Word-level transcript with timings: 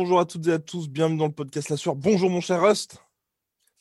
bonjour 0.00 0.18
à 0.18 0.24
toutes 0.24 0.46
et 0.46 0.52
à 0.52 0.58
tous, 0.58 0.88
bienvenue 0.88 1.18
dans 1.18 1.26
le 1.26 1.32
podcast 1.32 1.68
La 1.68 1.76
Sueur. 1.76 1.94
Bonjour 1.94 2.30
mon 2.30 2.40
cher 2.40 2.62
Rust. 2.62 3.04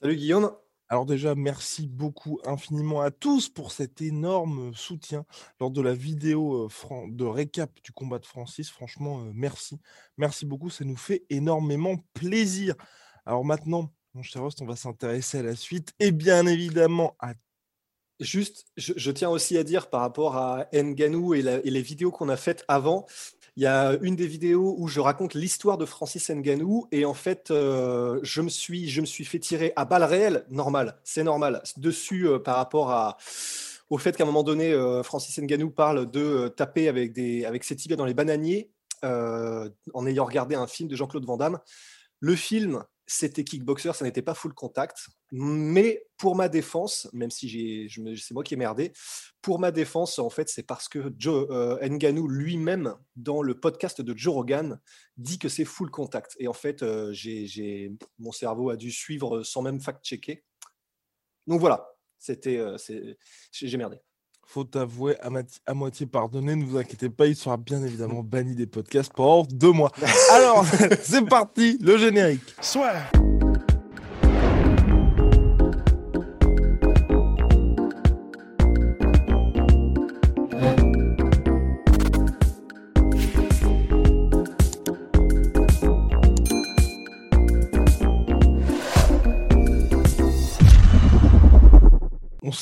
Salut 0.02 0.18
Guillaume. 0.18 0.52
Alors 0.90 1.06
déjà, 1.06 1.34
merci 1.34 1.88
beaucoup 1.88 2.42
infiniment 2.44 3.00
à 3.00 3.10
tous 3.10 3.48
pour 3.48 3.72
cet 3.72 4.02
énorme 4.02 4.74
soutien 4.76 5.24
lors 5.62 5.72
de 5.72 5.82
la 5.82 5.94
vidéo 5.94 6.68
euh, 6.68 7.08
de 7.08 7.24
récap 7.24 7.72
du 7.82 7.94
combat 7.94 8.20
de 8.20 8.26
Francis. 8.26 8.70
Franchement, 8.70 9.22
euh, 9.22 9.32
merci. 9.34 9.80
Merci 10.18 10.46
beaucoup, 10.46 10.70
ça 10.70 10.84
nous 10.84 10.98
fait 10.98 11.24
énormément 11.30 11.96
plaisir. 12.14 12.76
Alors 13.26 13.46
maintenant, 13.46 13.90
mon 14.14 14.22
cher 14.22 14.44
Rust, 14.44 14.62
on 14.62 14.66
va 14.66 14.76
s'intéresser 14.76 15.38
à 15.38 15.44
la 15.44 15.56
suite 15.56 15.94
et 16.02 16.12
bien 16.12 16.46
évidemment 16.48 17.16
à 17.20 17.34
Juste, 18.20 18.66
je, 18.76 19.12
tiens 19.12 19.30
aussi 19.30 19.58
à 19.58 19.64
dire 19.64 19.90
par 19.90 20.02
rapport 20.02 20.36
à 20.36 20.68
Nganou 20.74 21.36
et, 21.36 21.40
et 21.40 21.70
les 21.70 21.82
vidéos 21.82 22.12
qu'on 22.12 22.28
a 22.28 22.36
faites 22.36 22.66
avant, 22.68 23.06
il 23.60 23.64
y 23.64 23.68
a 23.68 23.98
une 24.02 24.16
des 24.16 24.26
vidéos 24.26 24.74
où 24.78 24.88
je 24.88 25.02
raconte 25.02 25.34
l'histoire 25.34 25.78
de 25.78 25.84
Francis 25.84 26.30
Nganou 26.32 26.88
et 26.94 27.04
en 27.04 27.14
fait, 27.14 27.52
euh, 27.52 28.18
je, 28.24 28.42
me 28.42 28.48
suis, 28.48 28.88
je 28.88 29.02
me 29.02 29.06
suis 29.06 29.26
fait 29.26 29.38
tirer 29.38 29.74
à 29.76 29.84
balles 29.84 30.06
réelles, 30.06 30.46
normal, 30.50 30.98
c'est 31.04 31.26
normal, 31.26 31.62
dessus 31.76 32.26
euh, 32.26 32.40
par 32.40 32.56
rapport 32.56 33.18
au 33.90 33.98
fait 33.98 34.16
qu'à 34.16 34.24
un 34.24 34.28
moment 34.28 34.44
donné, 34.44 34.72
euh, 34.72 35.04
Francis 35.04 35.38
Nganou 35.38 35.72
parle 35.72 36.10
de 36.10 36.48
taper 36.56 36.88
avec, 36.88 37.12
des, 37.12 37.44
avec 37.44 37.66
ses 37.66 37.76
tibias 37.76 37.98
dans 37.98 38.06
les 38.06 38.14
bananiers 38.14 38.72
en 39.04 40.06
ayant 40.08 40.24
regardé 40.24 40.56
un 40.56 40.66
film 40.66 40.88
de 40.88 40.96
Jean-Claude 40.96 41.26
Van 41.26 41.36
Damme. 41.36 41.60
Le 42.22 42.38
film, 42.38 42.86
c'était 43.12 43.44
kickboxer, 43.44 43.94
ça 43.94 44.06
n'était 44.06 44.22
pas 44.22 44.36
full 44.36 44.54
contact. 44.54 45.08
Mais 45.32 46.06
pour 46.18 46.36
ma 46.36 46.48
défense, 46.48 47.10
même 47.12 47.32
si 47.32 47.90
c'est 47.90 48.34
moi 48.34 48.44
qui 48.44 48.54
ai 48.54 48.58
merdé, 48.58 48.94
pour 49.42 49.60
ma 49.60 49.72
défense, 49.72 50.20
en 50.20 50.30
fait, 50.30 50.48
c'est 50.48 50.64
parce 50.64 50.88
que 50.88 51.12
Joe 51.18 51.48
euh, 51.50 51.80
Nganou 51.82 52.28
lui-même, 52.28 52.96
dans 53.16 53.42
le 53.42 53.60
podcast 53.60 54.02
de 54.02 54.16
Joe 54.16 54.36
Rogan, 54.36 54.80
dit 55.18 55.40
que 55.40 55.50
c'est 55.50 55.66
full 55.66 55.90
contact. 55.90 56.36
Et 56.38 56.48
en 56.48 56.54
fait, 56.54 56.84
euh, 56.84 57.12
j'ai, 57.12 57.92
mon 58.20 58.32
cerveau 58.32 58.70
a 58.70 58.78
dû 58.78 58.92
suivre 58.92 59.42
sans 59.42 59.64
même 59.64 59.82
fact-checker. 59.82 60.44
Donc 61.48 61.60
voilà, 61.60 61.90
c'était, 62.20 62.58
euh, 62.58 62.78
j'ai 63.52 63.78
merdé 63.78 63.98
faut 64.50 64.66
avouer 64.76 65.16
à, 65.22 65.74
moitié 65.76 66.08
pardonné, 66.08 66.56
ne 66.56 66.66
vous 66.66 66.78
inquiétez 66.78 67.10
pas, 67.10 67.28
il 67.28 67.36
sera 67.36 67.56
bien 67.56 67.84
évidemment 67.84 68.24
banni 68.24 68.56
des 68.56 68.66
podcasts 68.66 69.14
pendant 69.14 69.44
deux 69.44 69.72
mois. 69.72 69.92
Alors, 70.32 70.66
c'est 71.04 71.24
parti, 71.30 71.78
le 71.82 72.00
générique. 72.00 72.56
Soit. 72.60 72.96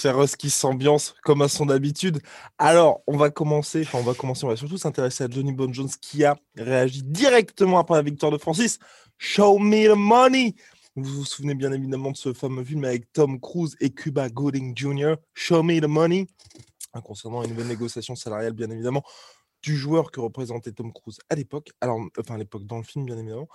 Ross 0.06 0.36
qui 0.36 0.50
s'ambiance 0.50 1.16
comme 1.24 1.42
à 1.42 1.48
son 1.48 1.70
habitude. 1.70 2.20
Alors, 2.58 3.02
on 3.08 3.18
va 3.18 3.30
commencer, 3.30 3.82
enfin, 3.82 4.00
on 4.00 4.04
va 4.04 4.14
commencer, 4.14 4.46
on 4.46 4.50
va 4.50 4.56
surtout 4.56 4.78
s'intéresser 4.78 5.24
à 5.24 5.30
Johnny 5.30 5.52
Bon 5.52 5.72
Jones 5.74 5.90
qui 6.02 6.24
a 6.24 6.38
réagi 6.56 7.04
directement 7.04 7.80
après 7.80 7.96
la 7.96 8.02
victoire 8.02 8.32
de 8.32 8.38
Francis. 8.38 8.80
Show 9.18 9.60
me 9.60 9.94
the 9.94 9.98
money! 9.98 10.56
Vous 10.96 11.04
vous 11.04 11.26
souvenez 11.26 11.54
bien 11.54 11.72
évidemment 11.72 12.12
de 12.12 12.18
ce 12.18 12.34
fameux 12.34 12.64
film 12.64 12.84
avec 12.84 13.14
Tom 13.14 13.40
Cruise 13.40 13.76
et 13.80 13.92
Cuba 13.92 14.30
Gooding 14.30 14.76
Jr., 14.76 15.16
Show 15.36 15.62
Me 15.62 15.80
the 15.80 15.86
Money, 15.86 16.26
concernant 17.04 17.44
une 17.44 17.52
nouvelle 17.52 17.68
négociation 17.68 18.16
salariale, 18.16 18.54
bien 18.54 18.70
évidemment, 18.72 19.04
du 19.62 19.78
joueur 19.78 20.10
que 20.10 20.20
représentait 20.20 20.72
Tom 20.72 20.92
Cruise 20.92 21.20
à 21.30 21.36
l'époque, 21.36 21.70
alors, 21.82 22.00
enfin, 22.18 22.36
à 22.36 22.38
l'époque 22.40 22.66
dans 22.66 22.78
le 22.78 22.84
film, 22.84 23.06
bien 23.06 23.18
évidemment. 23.18 23.48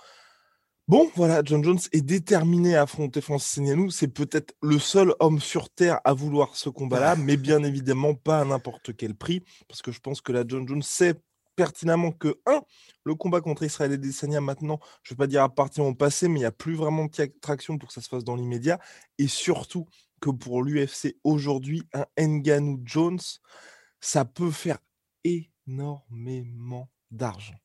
Bon, 0.89 1.09
voilà, 1.15 1.41
John 1.45 1.63
Jones 1.63 1.79
est 1.93 2.01
déterminé 2.01 2.75
à 2.75 2.81
affronter 2.81 3.21
Francis 3.21 3.57
Ngannou. 3.57 3.89
C'est 3.89 4.09
peut-être 4.09 4.53
le 4.61 4.77
seul 4.79 5.13
homme 5.21 5.39
sur 5.39 5.69
Terre 5.69 6.01
à 6.03 6.13
vouloir 6.13 6.57
ce 6.57 6.67
combat-là, 6.67 7.15
mais 7.15 7.37
bien 7.37 7.63
évidemment 7.63 8.15
pas 8.15 8.41
à 8.41 8.45
n'importe 8.45 8.93
quel 8.93 9.15
prix, 9.15 9.43
parce 9.69 9.81
que 9.81 9.93
je 9.93 10.01
pense 10.01 10.19
que 10.19 10.33
la 10.33 10.43
John 10.45 10.67
Jones 10.67 10.83
sait 10.83 11.15
pertinemment 11.55 12.11
que, 12.11 12.37
un, 12.45 12.61
le 13.05 13.15
combat 13.15 13.39
contre 13.39 13.63
Israël 13.63 13.93
et 13.93 13.97
Desania 13.97 14.41
maintenant, 14.41 14.79
je 15.03 15.13
ne 15.13 15.15
vais 15.15 15.23
pas 15.23 15.27
dire 15.27 15.49
partir 15.53 15.85
au 15.85 15.93
passé, 15.93 16.27
mais 16.27 16.39
il 16.39 16.41
n'y 16.41 16.47
a 16.47 16.51
plus 16.51 16.75
vraiment 16.75 17.05
de 17.05 17.31
traction 17.39 17.77
pour 17.77 17.87
que 17.87 17.93
ça 17.93 18.01
se 18.01 18.09
fasse 18.09 18.25
dans 18.25 18.35
l'immédiat, 18.35 18.77
et 19.17 19.27
surtout 19.27 19.85
que 20.19 20.31
pour 20.31 20.63
l'UFC 20.63 21.15
aujourd'hui, 21.23 21.83
un 21.93 22.05
Ngannou 22.27 22.81
Jones, 22.83 23.19
ça 24.01 24.25
peut 24.25 24.51
faire 24.51 24.79
énormément 25.23 26.89
d'argent. 27.09 27.62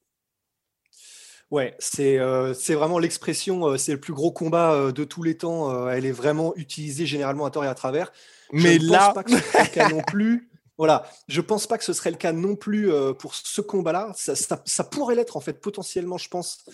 Ouais, 1.51 1.75
c'est 1.79 2.19
euh, 2.19 2.53
vraiment 2.71 2.99
l'expression, 2.99 3.69
euh, 3.69 3.77
c'est 3.79 3.93
le 3.93 4.01
plus 4.01 4.13
gros 4.13 4.31
combat 4.31 4.73
euh, 4.73 4.93
de 4.93 5.05
tous 5.05 5.23
les 5.23 5.39
temps. 5.39 5.89
elle 5.89 6.05
est 6.05 6.13
vraiment 6.13 6.55
utilisée 6.57 7.07
généralement 7.07 7.47
à 7.47 7.51
tort 7.51 7.65
et 7.65 7.69
à 7.69 7.75
travers. 7.75 8.13
Mais 8.53 8.79
je 8.79 8.91
là, 8.91 9.07
pense 9.07 9.15
pas 9.15 9.25
que 9.25 9.31
ce 9.31 9.39
serait 9.39 9.65
le 9.65 9.71
cas 9.71 9.89
non 9.95 10.03
plus. 10.03 10.51
Voilà, 10.77 11.11
je 11.27 11.41
pense 11.41 11.67
pas 11.67 11.79
que 11.79 11.85
ce 11.85 11.93
serait 11.93 12.11
le 12.11 12.17
cas 12.17 12.33
non 12.33 12.55
plus 12.55 12.91
pour 13.19 13.35
ce 13.35 13.61
combat-là. 13.61 14.13
Ça, 14.15 14.35
ça, 14.37 14.85
pourrait 14.85 15.17
l'être 15.17 15.37
en 15.37 15.41
fait 15.41 15.55
potentiellement, 15.55 16.19
je 16.19 16.29
pense, 16.29 16.65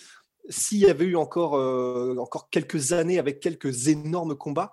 s'il 0.50 0.78
y 0.78 0.91
avait 0.91 1.06
eu 1.06 1.16
encore 1.16 1.54
encore 2.18 2.50
quelques 2.50 2.92
années 2.92 3.18
avec 3.18 3.41
quelques 3.41 3.88
énormes 3.88 4.36
combats. 4.36 4.72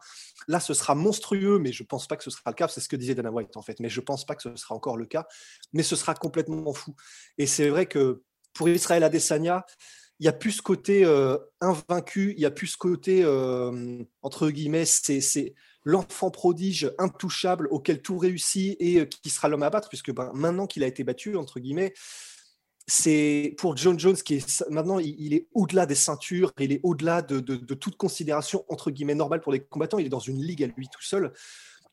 Là, 0.50 0.60
ce 0.60 0.74
sera 0.74 0.96
monstrueux, 0.96 1.60
mais 1.60 1.72
je 1.72 1.84
pense 1.84 2.08
pas 2.08 2.18
que 2.18 2.26
ce 2.26 2.30
sera 2.30 2.44
le 2.48 2.56
cas. 2.56 2.68
C'est 2.68 2.82
ce 2.82 2.90
que 2.90 2.98
disait 2.98 3.16
Dana 3.16 3.32
White 3.32 3.56
en 3.56 3.62
fait, 3.62 3.80
mais 3.80 3.88
je 3.88 4.02
pense 4.02 4.26
pas 4.26 4.36
que 4.36 4.42
ce 4.42 4.54
sera 4.58 4.76
encore 4.76 4.98
le 4.98 5.06
cas. 5.06 5.28
Mais 5.72 5.84
ce 5.84 5.96
sera 5.96 6.14
complètement 6.14 6.74
fou. 6.74 6.94
Et 7.38 7.46
c'est 7.46 7.70
vrai 7.70 7.86
que 7.86 8.22
pour 8.54 8.70
Israël 8.70 9.04
Adesanya, 9.04 9.66
il 10.22 10.26
n'y 10.26 10.30
a 10.30 10.34
plus 10.34 10.52
ce 10.52 10.62
côté 10.62 11.04
euh, 11.04 11.36
invaincu, 11.62 12.34
il 12.34 12.40
n'y 12.40 12.46
a 12.46 12.52
plus 12.52 12.68
ce 12.68 12.78
côté, 12.78 13.24
euh, 13.24 14.04
entre 14.22 14.52
guillemets, 14.52 14.86
c'est 14.86 15.56
l'enfant 15.84 16.30
prodige 16.30 16.92
intouchable 17.00 17.68
auquel 17.72 18.04
tout 18.04 18.20
réussit 18.20 18.78
et 18.80 19.00
euh, 19.00 19.06
qui 19.06 19.32
sera 19.32 19.48
l'homme 19.48 19.64
à 19.64 19.72
battre, 19.72 19.90
puisque 19.90 20.14
ben, 20.14 20.30
maintenant 20.36 20.68
qu'il 20.68 20.84
a 20.84 20.88
été 20.88 21.04
battu, 21.04 21.36
entre 21.36 21.60
guillemets, 21.60 21.94
c'est 22.86 23.56
pour 23.58 23.76
John 23.78 23.98
Jones 23.98 24.16
qui 24.16 24.36
est 24.36 24.64
maintenant 24.70 25.00
il, 25.00 25.34
est 25.34 25.48
au-delà 25.54 25.88
des 25.88 25.96
ceintures, 25.96 26.52
il 26.60 26.72
est 26.72 26.82
au-delà 26.84 27.24
de, 27.24 27.40
de, 27.40 27.74
toute 27.74 27.96
considération 27.96 28.66
entre 28.70 28.92
guillemets 28.92 29.16
normale 29.16 29.42
pour 29.42 29.52
les 29.52 29.62
combattants. 29.62 29.98
Il 29.98 30.06
est 30.06 30.10
dans 30.10 30.20
une 30.20 30.42
ligue 30.42 30.64
à 30.64 30.68
lui 30.68 30.88
tout 30.88 31.02
seul. 31.02 31.32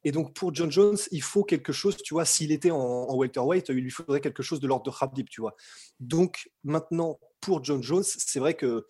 Et 0.08 0.10
donc, 0.10 0.32
pour 0.32 0.54
John 0.54 0.70
Jones, 0.70 0.96
il 1.10 1.20
faut 1.20 1.44
quelque 1.44 1.70
chose, 1.70 1.98
tu 1.98 2.14
vois, 2.14 2.24
s'il 2.24 2.50
était 2.50 2.70
en, 2.70 3.14
welterweight, 3.14 3.68
il 3.68 3.74
lui 3.74 3.90
faudrait 3.90 4.22
quelque 4.22 4.42
chose 4.42 4.58
de 4.58 4.66
l'ordre 4.66 4.90
de 4.90 4.96
Khabib, 4.98 5.28
tu 5.28 5.42
vois. 5.42 5.54
Donc, 6.00 6.48
maintenant, 6.64 7.20
pour 7.42 7.62
John 7.62 7.82
Jones, 7.82 8.04
c'est 8.04 8.38
vrai 8.38 8.54
que 8.54 8.86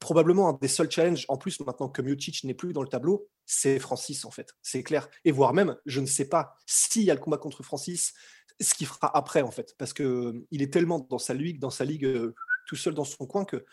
probablement 0.00 0.48
un 0.48 0.58
des 0.58 0.68
seuls 0.68 0.90
challenges, 0.90 1.26
en 1.28 1.36
plus, 1.36 1.60
maintenant 1.60 1.90
que 1.90 2.00
Miocic 2.00 2.44
n'est 2.44 2.54
plus 2.54 2.72
dans 2.72 2.80
le 2.80 2.88
tableau, 2.88 3.28
c'est 3.44 3.78
Francis, 3.78 4.24
en 4.24 4.30
fait. 4.30 4.54
C'est 4.62 4.82
clair. 4.82 5.06
Et 5.26 5.32
voire 5.32 5.52
même, 5.52 5.76
je 5.84 6.00
ne 6.00 6.06
sais 6.06 6.30
pas 6.30 6.56
s'il 6.64 7.02
y 7.02 7.10
a 7.10 7.14
le 7.14 7.20
combat 7.20 7.36
contre 7.36 7.62
Francis, 7.62 8.14
ce 8.58 8.72
qu'il 8.72 8.86
fera 8.86 9.14
après, 9.14 9.42
en 9.42 9.50
fait. 9.50 9.74
Parce 9.76 9.92
qu'il 9.92 10.46
est 10.50 10.72
tellement 10.72 11.06
dans 11.10 11.18
sa 11.18 11.34
ligue, 11.34 11.58
dans 11.58 11.68
sa 11.68 11.84
ligue, 11.84 12.06
euh, 12.06 12.34
tout 12.66 12.76
seul 12.76 12.94
dans 12.94 13.04
son 13.04 13.26
coin 13.26 13.44
que. 13.44 13.66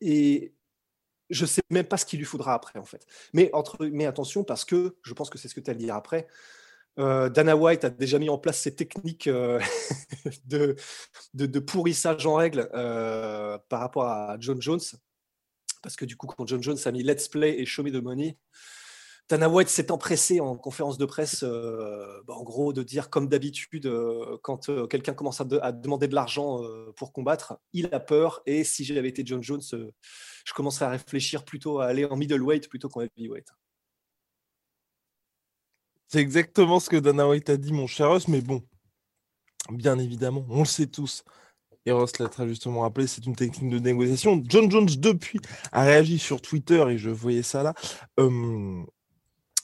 Et 0.00 0.54
je 1.30 1.46
sais 1.46 1.62
même 1.70 1.86
pas 1.86 1.96
ce 1.96 2.06
qu'il 2.06 2.18
lui 2.18 2.26
faudra 2.26 2.54
après, 2.54 2.78
en 2.78 2.84
fait. 2.84 3.06
Mais, 3.32 3.50
entre, 3.52 3.86
mais 3.86 4.06
attention, 4.06 4.44
parce 4.44 4.64
que 4.64 4.96
je 5.02 5.12
pense 5.14 5.30
que 5.30 5.38
c'est 5.38 5.48
ce 5.48 5.54
que 5.54 5.60
tu 5.60 5.70
as 5.70 5.74
dire 5.74 5.94
après. 5.94 6.26
Euh, 6.98 7.28
Dana 7.28 7.56
White 7.56 7.84
a 7.84 7.90
déjà 7.90 8.18
mis 8.18 8.28
en 8.28 8.38
place 8.38 8.60
ses 8.60 8.74
techniques 8.74 9.28
euh, 9.28 9.60
de, 10.46 10.74
de, 11.34 11.58
pourrissage 11.60 12.26
en 12.26 12.34
règle 12.34 12.68
euh, 12.74 13.56
par 13.68 13.80
rapport 13.80 14.04
à 14.04 14.36
John 14.40 14.60
Jones. 14.60 14.80
Parce 15.80 15.94
que 15.94 16.04
du 16.04 16.16
coup, 16.16 16.26
quand 16.26 16.46
John 16.46 16.62
Jones 16.62 16.78
a 16.84 16.90
mis 16.90 17.04
Let's 17.04 17.28
Play 17.28 17.60
et 17.60 17.66
Show 17.66 17.84
Me 17.84 17.92
the 17.92 18.02
Money, 18.02 18.36
Dana 19.28 19.48
White 19.48 19.68
s'est 19.68 19.90
empressé 19.90 20.40
en 20.40 20.56
conférence 20.56 20.96
de 20.96 21.04
presse, 21.04 21.42
bah, 21.42 22.34
en 22.34 22.42
gros, 22.42 22.72
de 22.72 22.82
dire 22.82 23.10
comme 23.10 23.28
d'habitude, 23.28 23.92
quand 24.42 24.70
quelqu'un 24.88 25.12
commence 25.12 25.40
à, 25.40 25.46
à, 25.60 25.72
demander 25.72 26.08
de 26.08 26.14
l'argent 26.14 26.62
pour 26.96 27.12
combattre, 27.12 27.58
il 27.72 27.88
a 27.92 28.00
peur. 28.00 28.42
Et 28.46 28.64
si 28.64 28.84
j'avais 28.84 29.08
été 29.08 29.22
John 29.26 29.42
Jones, 29.42 29.60
je 30.48 30.54
commencerais 30.54 30.86
à 30.86 30.90
réfléchir 30.90 31.44
plutôt 31.44 31.80
à 31.80 31.86
aller 31.86 32.06
en 32.06 32.16
middleweight 32.16 32.68
plutôt 32.68 32.88
qu'en 32.88 33.02
heavyweight. 33.02 33.48
C'est 36.08 36.20
exactement 36.20 36.80
ce 36.80 36.88
que 36.88 36.96
Dana 36.96 37.28
White 37.28 37.50
a 37.50 37.58
dit, 37.58 37.72
mon 37.72 37.86
cher 37.86 38.08
Ross, 38.08 38.28
mais 38.28 38.40
bon, 38.40 38.62
bien 39.70 39.98
évidemment, 39.98 40.46
on 40.48 40.60
le 40.60 40.64
sait 40.64 40.86
tous. 40.86 41.22
Et 41.84 41.92
Ross 41.92 42.18
l'a 42.18 42.28
très 42.28 42.48
justement 42.48 42.80
rappelé, 42.80 43.06
c'est 43.06 43.26
une 43.26 43.36
technique 43.36 43.70
de 43.70 43.78
négociation. 43.78 44.42
John 44.46 44.70
Jones, 44.70 44.88
depuis, 44.96 45.38
a 45.70 45.84
réagi 45.84 46.18
sur 46.18 46.40
Twitter, 46.40 46.82
et 46.88 46.96
je 46.96 47.10
voyais 47.10 47.42
ça 47.42 47.62
là, 47.62 47.74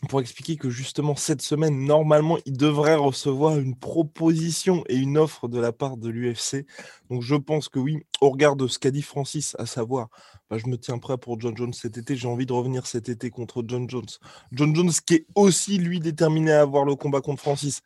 pour 0.08 0.20
expliquer 0.20 0.56
que 0.56 0.70
justement 0.70 1.16
cette 1.16 1.42
semaine, 1.42 1.84
normalement, 1.84 2.38
il 2.46 2.56
devrait 2.56 2.94
recevoir 2.94 3.58
une 3.58 3.76
proposition 3.76 4.84
et 4.88 4.96
une 4.96 5.18
offre 5.18 5.48
de 5.48 5.58
la 5.60 5.72
part 5.72 5.96
de 5.96 6.08
l'UFC. 6.08 6.66
Donc 7.10 7.22
je 7.22 7.34
pense 7.34 7.68
que 7.68 7.78
oui, 7.78 8.04
au 8.20 8.30
regard 8.30 8.56
de 8.56 8.66
ce 8.66 8.78
qu'a 8.78 8.90
dit 8.90 9.02
Francis, 9.02 9.54
à 9.58 9.66
savoir, 9.66 10.08
bah, 10.50 10.58
je 10.58 10.66
me 10.66 10.76
tiens 10.78 10.98
prêt 10.98 11.18
pour 11.18 11.40
John 11.40 11.56
Jones 11.56 11.72
cet 11.72 11.98
été, 11.98 12.16
j'ai 12.16 12.28
envie 12.28 12.46
de 12.46 12.52
revenir 12.52 12.86
cet 12.86 13.08
été 13.08 13.30
contre 13.30 13.62
John 13.66 13.88
Jones. 13.88 14.06
John 14.52 14.74
Jones 14.74 14.92
qui 15.06 15.14
est 15.14 15.26
aussi, 15.34 15.78
lui, 15.78 16.00
déterminé 16.00 16.52
à 16.52 16.60
avoir 16.62 16.84
le 16.84 16.96
combat 16.96 17.20
contre 17.20 17.42
Francis. 17.42 17.80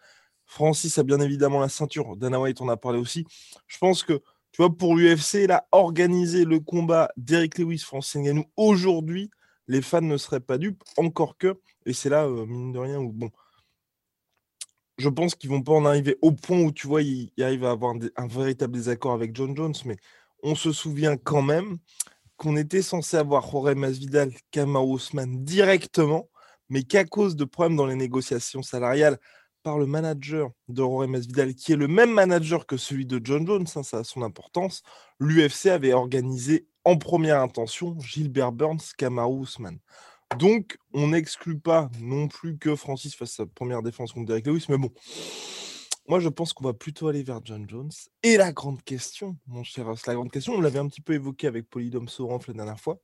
Francis 0.47 0.97
a 0.99 1.03
bien 1.03 1.21
évidemment 1.21 1.61
la 1.61 1.69
ceinture, 1.69 2.17
Dana 2.17 2.41
White 2.41 2.61
en 2.61 2.69
a 2.69 2.76
parlé 2.76 2.99
aussi. 2.99 3.26
Je 3.67 3.79
pense 3.79 4.03
que 4.03 4.23
Tu 4.53 4.62
vois, 4.62 4.76
pour 4.76 4.97
l'UFC, 4.97 5.47
là, 5.47 5.69
organiser 5.73 6.44
le 6.44 6.59
combat 6.59 7.11
d'Eric 7.17 7.59
Lewis, 7.59 7.79
Francis 7.79 8.17
Ngannou 8.17 8.44
aujourd'hui, 8.56 9.31
les 9.69 9.82
fans 9.82 10.00
ne 10.00 10.17
seraient 10.17 10.41
pas 10.41 10.59
dupes, 10.59 10.82
encore 10.97 11.38
que, 11.38 11.61
et 11.87 11.93
c'est 11.93 12.09
là, 12.09 12.25
euh, 12.25 12.47
mine 12.47 12.73
de 12.73 12.79
rien, 12.79 12.99
où 12.99 13.12
bon, 13.12 13.31
je 14.99 15.09
pense 15.09 15.35
qu'ils 15.35 15.50
vont 15.50 15.62
pas 15.62 15.73
en 15.73 15.85
arriver 15.85 16.17
au 16.23 16.32
point 16.32 16.61
où 16.61 16.73
tu 16.73 16.87
vois, 16.87 17.03
ils, 17.03 17.31
arrivent 17.41 17.65
à 17.65 17.70
avoir 17.70 17.94
un, 18.17 18.26
véritable 18.26 18.73
désaccord 18.75 19.12
avec 19.12 19.35
John 19.37 19.56
Jones, 19.56 19.75
mais 19.85 19.97
on 20.43 20.55
se 20.55 20.73
souvient 20.73 21.17
quand 21.17 21.43
même 21.43 21.79
qu'on 22.37 22.56
était 22.56 22.82
censé 22.82 23.17
avoir 23.17 23.49
Jorge 23.50 23.75
Masvidal, 23.75 24.32
Kamau 24.50 24.93
Ousmane 24.93 25.44
directement, 25.44 26.29
mais 26.69 26.82
qu'à 26.82 27.05
cause 27.05 27.37
de 27.37 27.44
problèmes 27.44 27.76
dans 27.76 27.87
les 27.87 27.94
négociations 27.94 28.62
salariales 28.62 29.19
par 29.62 29.79
le 29.79 29.87
manager 29.87 30.50
de 30.69 30.82
Jorge 30.82 31.09
Masvidal, 31.09 31.55
qui 31.55 31.73
est 31.73 31.76
le 31.76 31.88
même 31.88 32.12
manager 32.12 32.67
que 32.67 32.76
celui 32.76 33.06
de 33.06 33.21
John 33.23 33.47
Jones, 33.47 33.67
hein, 33.75 33.82
ça 33.82 33.99
a 33.99 34.05
son 34.05 34.23
importance, 34.23 34.82
l'UFC 35.21 35.67
avait 35.67 35.93
organisé 35.93 36.67
en 36.88 36.96
première 36.96 37.43
intention 37.43 38.00
Gilbert 38.00 38.50
Burns, 38.50 38.94
Kamaru 38.96 39.43
Usman. 39.43 39.79
Donc, 40.38 40.79
on 40.94 41.08
n'exclut 41.08 41.58
pas 41.58 41.90
non 42.00 42.29
plus 42.29 42.56
que 42.56 42.76
Francis 42.76 43.14
fasse 43.14 43.32
sa 43.32 43.44
première 43.44 43.82
défense 43.82 44.12
contre 44.12 44.29
Derek 44.29 44.46
Lewis, 44.46 44.64
mais 44.70 44.79
bon, 44.79 44.90
moi 46.06 46.19
je 46.19 46.31
pense 46.31 46.55
qu'on 46.55 46.64
va 46.64 46.73
plutôt 46.73 47.08
aller 47.08 47.23
vers 47.23 47.40
John 47.44 47.69
Jones. 47.69 47.90
Et 48.23 48.38
la 48.38 48.52
grande 48.52 48.82
question, 48.82 49.37
mon 49.46 49.64
cher 49.64 49.85
Ross, 49.85 50.06
la 50.06 50.14
grande 50.14 50.31
question, 50.31 50.55
on 50.55 50.62
l'avait 50.62 50.79
un 50.79 50.88
petit 50.88 51.02
peu 51.02 51.12
évoqué 51.12 51.46
avec 51.46 51.69
Polydome 51.69 52.08
Soranf 52.08 52.49
la 52.49 52.55
dernière 52.55 52.81
fois. 52.81 52.99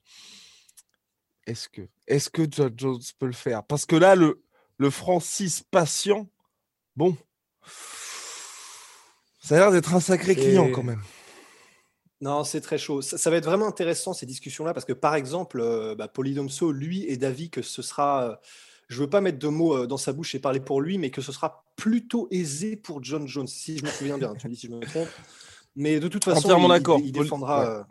Est-ce 1.47 1.69
que, 1.69 1.83
est 2.07 2.31
que 2.31 2.47
John 2.51 2.73
Jones 2.75 3.03
peut 3.19 3.27
le 3.27 3.33
faire? 3.33 3.65
Parce 3.65 3.85
que 3.85 3.97
là, 3.97 4.15
le, 4.15 4.43
le 4.79 4.89
Francis 4.89 5.63
patient, 5.63 6.27
bon, 6.97 7.19
ça 9.43 9.57
a 9.57 9.59
l'air 9.59 9.73
d'être 9.73 9.93
un 9.95 10.01
sacré 10.01 10.35
client 10.35 10.71
quand 10.73 10.83
même. 10.85 11.03
Non, 12.21 12.45
c'est 12.45 12.61
très 12.61 12.79
chaud. 12.79 13.03
Ça, 13.03 13.31
va 13.31 13.37
être 13.37 13.45
vraiment 13.45 13.67
intéressant 13.67 14.13
ces 14.13 14.27
discussions-là 14.27 14.73
parce 14.73 14.87
que 14.87 14.93
par 14.93 15.15
exemple, 15.15 15.61
euh, 15.61 15.95
bah, 15.95 16.09
Polydomso, 16.09 16.73
lui, 16.73 17.05
est 17.09 17.17
d'avis 17.17 17.51
que 17.51 17.63
ce 17.63 17.83
sera. 17.83 18.31
Euh, 18.31 18.37
je 18.89 19.01
veux 19.01 19.11
pas 19.11 19.21
mettre 19.21 19.39
de 19.39 19.49
mots 19.49 19.77
euh, 19.77 19.87
dans 19.87 19.97
sa 19.97 20.13
bouche 20.13 20.35
et 20.35 20.39
parler 20.39 20.61
pour 20.61 20.81
lui, 20.81 20.99
mais 20.99 21.11
que 21.11 21.23
ce 21.23 21.33
sera 21.33 21.65
plutôt 21.75 22.29
aisé 22.31 22.77
pour 22.77 23.03
John 23.03 23.27
Jones, 23.27 23.47
si 23.47 23.79
je 23.79 23.85
me 23.85 23.91
souviens 23.91 24.19
bien. 24.19 24.35
tu 24.35 24.47
me 24.47 24.53
dis 24.53 24.59
si 24.59 24.69
je 24.69 24.73
me 24.73 24.81
trompe. 24.81 25.09
Mais 25.77 25.99
de 25.99 26.07
toute 26.07 26.25
façon, 26.25 26.49
il, 27.01 27.07
il, 27.07 27.13
défendra. 27.13 27.87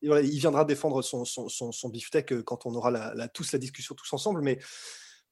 il 0.00 0.38
viendra 0.38 0.64
défendre 0.64 1.02
son, 1.02 1.26
son, 1.26 1.50
son, 1.50 1.70
son 1.70 1.88
beefsteak 1.90 2.42
quand 2.42 2.64
on 2.64 2.74
aura 2.74 2.90
la, 2.90 3.28
tous 3.28 3.52
la 3.52 3.58
discussion 3.58 3.94
tous 3.94 4.10
ensemble. 4.14 4.40
Mais 4.40 4.58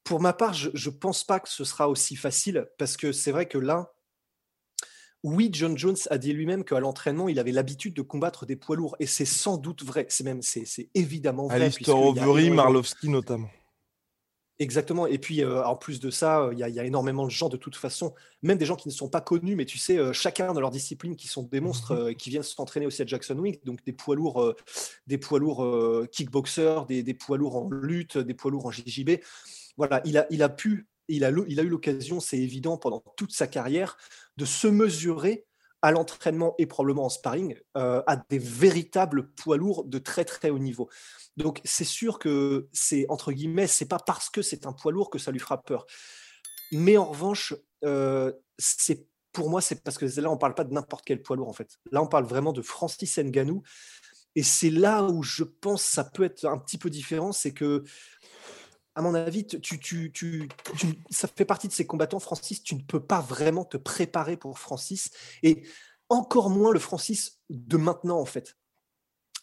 pour 0.02 0.20
ma 0.20 0.35
part, 0.35 0.52
je 0.52 0.69
ne 0.69 0.94
pense 0.94 1.25
pas 1.25 1.40
que 1.40 1.49
ce 1.49 1.64
sera 1.64 1.88
aussi 1.88 2.14
facile 2.14 2.69
parce 2.76 2.99
que 2.99 3.11
c'est 3.11 3.32
vrai 3.32 3.47
que 3.47 3.56
là, 3.56 3.94
oui, 5.25 5.49
John 5.50 5.76
Jones 5.76 5.97
a 6.11 6.19
dit 6.19 6.35
lui-même 6.35 6.65
qu'à 6.65 6.79
l'entraînement, 6.81 7.31
il 7.31 7.38
avait 7.38 7.50
l'habitude 7.50 7.94
de 7.94 8.03
combattre 8.03 8.44
des 8.44 8.56
poids 8.56 8.76
lourds. 8.76 8.94
Et 9.00 9.06
c'est 9.06 9.25
sans 9.25 9.56
doute 9.56 9.82
vrai. 9.82 10.05
C'est 10.11 10.23
même, 10.23 10.43
c'est, 10.43 10.91
évidemment 10.94 11.47
vrai. 11.47 11.62
Alistair 11.62 11.99
Overy, 11.99 12.50
Marlovski 12.50 13.09
notamment. 13.09 13.49
Exactement. 14.59 15.06
Et 15.06 15.19
puis, 15.19 15.43
euh, 15.43 15.65
en 15.65 15.76
plus 15.76 15.99
de 15.99 16.11
ça, 16.11 16.50
il 16.53 16.59
y, 16.59 16.62
a 16.62 16.85
énormément 16.85 17.25
de 17.25 17.31
gens, 17.31 17.49
de 17.49 17.56
toute 17.56 17.75
façon, 17.75 18.15
même 18.43 18.59
des 18.59 18.67
gens 18.67 18.76
qui 18.76 18.87
ne 18.87 18.93
sont 18.93 19.09
pas 19.09 19.23
connus, 19.23 19.56
mais 19.56 19.65
tu 19.65 19.79
sais, 19.79 19.99
euh, 19.99 20.12
chacun 20.12 20.53
dans 20.53 20.61
leur 20.61 20.71
discipline, 20.71 21.17
qui 21.17 21.26
sont 21.26 21.43
des 21.43 21.61
monstres, 21.61 21.94
mhm. 21.94 22.00
euh, 22.00 22.12
qui 22.12 22.29
viennent 22.29 22.43
s'entraîner 22.43 22.87
aussi 22.87 23.00
à 23.00 23.06
Jackson 23.06 23.37
Wing, 23.38 23.59
donc 23.65 23.82
des 23.82 23.93
poids 23.93 24.15
lourds, 24.15 24.55
des 25.06 25.19
poids 25.19 25.38
lourds 25.38 26.06
kickboxers, 26.12 26.85
des, 26.85 27.03
des, 27.03 27.15
poids 27.15 27.38
lourds 27.38 27.56
en 27.56 27.71
lutte, 27.71 28.19
des 28.19 28.35
poids 28.35 28.50
lourds 28.50 28.67
en 28.67 28.71
JJB. 28.71 29.21
Voilà, 29.76 30.03
il 30.05 30.19
a, 30.19 30.26
il 30.31 30.43
a 30.43 30.49
pu 30.50 30.87
il 31.09 31.25
a, 31.25 31.31
eu 31.31 31.69
l'occasion, 31.69 32.21
c'est 32.21 32.39
évident, 32.39 32.77
pendant 32.77 33.03
toute 33.17 33.33
sa 33.33 33.47
carrière, 33.47 33.97
de 34.37 34.45
se 34.45 34.67
mesurer 34.67 35.47
à 35.83 35.91
l'entraînement 35.91 36.55
et 36.59 36.65
probablement 36.65 37.05
en 37.05 37.09
sparring 37.11 37.56
euh, 37.77 38.03
à 38.06 38.17
des 38.17 38.39
véritables 38.39 39.31
poids 39.33 39.59
lourds 39.59 39.85
de 39.85 39.99
très 39.99 40.25
très 40.25 40.49
haut 40.49 40.59
niveau. 40.59 40.89
Donc 41.37 41.61
c'est 41.65 41.85
sûr 41.85 42.19
que 42.19 42.69
c'est 42.73 43.05
entre 43.11 43.33
guillemets, 43.33 43.67
c'est 43.67 43.85
pas 43.85 43.99
parce 43.99 44.31
que 44.31 44.41
c'est 44.41 44.65
un 44.65 44.73
poids 44.73 44.93
lourd 44.93 45.11
que 45.11 45.19
ça 45.19 45.31
lui 45.31 45.41
fera 45.41 45.62
peur. 45.62 45.85
Mais 46.73 46.97
en 46.97 47.05
revanche, 47.05 47.55
euh, 47.85 48.33
c'est 48.57 49.07
pour 49.33 49.50
moi, 49.50 49.61
c'est 49.61 49.83
parce 49.83 49.99
que 49.99 50.07
là 50.21 50.31
on 50.31 50.39
parle 50.39 50.55
pas 50.55 50.65
de 50.65 50.73
n'importe 50.73 51.05
quel 51.05 51.21
poids 51.21 51.37
lourd 51.37 51.49
en 51.49 51.53
fait. 51.53 51.79
Là 51.93 52.03
on 52.03 52.07
parle 52.07 52.25
vraiment 52.25 52.55
de 52.55 52.62
Francis 52.62 53.19
Ngannou. 53.19 53.62
Et 54.37 54.43
c'est 54.43 54.71
là 54.71 55.05
où 55.05 55.23
je 55.23 55.45
pense 55.45 55.83
ça 55.83 56.03
peut 56.03 56.25
être 56.25 56.47
un 56.47 56.59
petit 56.59 56.79
peu 56.79 56.89
différent, 56.89 57.33
c'est 57.33 57.53
que 57.53 57.85
à 58.94 59.02
mon 59.02 59.14
avis, 59.14 59.44
tu, 59.46 60.49
ça 61.11 61.29
fait 61.29 61.44
partie 61.44 61.69
de 61.69 61.73
ces 61.73 61.87
combattants, 61.87 62.20
Francis, 62.20 62.62
tu 62.62 62.76
ne 62.76 62.82
peux 62.82 63.05
pas 63.05 63.20
vraiment 63.20 63.64
te 63.64 63.76
préparer 63.76 64.37
pour 64.37 64.58
Francis, 64.58 65.11
et 65.43 65.67
encore 66.08 66.50
moins 66.50 66.73
le 66.73 66.79
Francis 66.79 67.41
de 67.50 67.76
maintenant, 67.76 68.20
en 68.20 68.25
fait. 68.25 68.56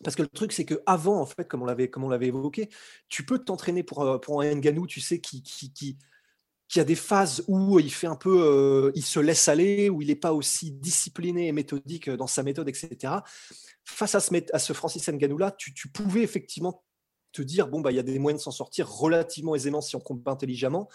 Parce 0.04 0.16
que 0.16 0.22
le 0.22 0.30
truc, 0.30 0.54
c'est 0.54 0.66
que 0.66 0.82
avant, 0.86 1.20
en 1.20 1.26
fait, 1.26 1.48
comme 1.48 1.62
on 1.62 1.66
l'avait, 1.66 1.90
comme 1.90 2.04
on 2.04 2.10
l'avait 2.10 2.28
évoqué, 2.28 2.70
tu 3.10 3.26
peux 3.26 3.40
t'entraîner 3.40 3.84
pour, 3.84 4.02
euh, 4.02 4.18
pour 4.18 4.42
un 4.42 4.56
Nganou, 4.56 4.88
tu 4.88 5.02
sais, 5.02 5.20
qui, 5.20 5.44
qui, 5.44 5.74
qui, 5.74 6.80
a 6.80 6.84
des 6.86 6.96
phases 6.96 7.44
où 7.48 7.78
il 7.78 7.92
fait 7.94 8.08
un 8.08 8.16
peu, 8.16 8.42
euh, 8.42 8.92
il 8.96 9.04
se 9.04 9.20
laisse 9.20 9.50
aller, 9.50 9.90
où 9.90 10.02
il 10.02 10.08
n'est 10.08 10.16
pas 10.16 10.34
aussi 10.34 10.72
discipliné 10.72 11.48
et 11.48 11.52
méthodique 11.52 12.10
dans 12.10 12.28
sa 12.28 12.42
méthode, 12.42 12.70
etc. 12.70 13.14
Face 13.84 14.16
à 14.16 14.22
ce, 14.22 14.34
à 14.54 14.60
ce 14.60 14.72
Francis 14.72 15.08
Nganou-là, 15.10 15.52
tu, 15.52 15.74
tu 15.74 15.90
pouvais 15.90 16.24
effectivement 16.24 16.84
te 17.32 17.42
dire 17.42 17.68
bon 17.68 17.82
bah 17.82 17.92
il 17.92 17.96
y 17.96 18.00
a 18.00 18.04
des 18.04 18.20
moyens 18.20 18.42
de 18.42 18.44
s'en 18.44 18.52
sortir 18.52 18.90
relativement 18.90 19.56
aisément 19.56 19.82
si 19.82 19.96
on 19.96 20.00
combat 20.00 20.32
intelligemment. 20.32 20.90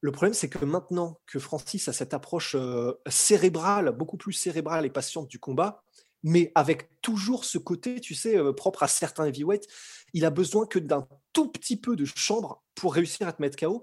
Le 0.00 0.12
problème, 0.12 0.34
c'est 0.34 0.48
que 0.48 0.64
maintenant 0.64 1.20
que 1.26 1.38
Francis 1.38 1.88
a 1.88 1.92
cette 1.92 2.14
approche 2.14 2.54
euh, 2.54 2.92
cérébrale, 3.08 3.90
beaucoup 3.90 4.16
plus 4.16 4.32
cérébrale 4.32 4.86
et 4.86 4.90
patiente 4.90 5.28
du 5.28 5.40
combat, 5.40 5.82
mais 6.22 6.52
avec 6.54 6.88
toujours 7.00 7.44
ce 7.44 7.58
côté, 7.58 8.00
tu 8.00 8.14
sais, 8.14 8.36
euh, 8.36 8.52
propre 8.52 8.84
à 8.84 8.88
certains 8.88 9.26
heavyweights, 9.26 9.66
il 10.12 10.24
a 10.24 10.30
besoin 10.30 10.66
que 10.66 10.78
d'un 10.78 11.08
tout 11.32 11.48
petit 11.48 11.76
peu 11.76 11.96
de 11.96 12.04
chambre 12.04 12.62
pour 12.74 12.94
réussir 12.94 13.26
à 13.26 13.32
te 13.32 13.42
mettre 13.42 13.56
KO. 13.56 13.82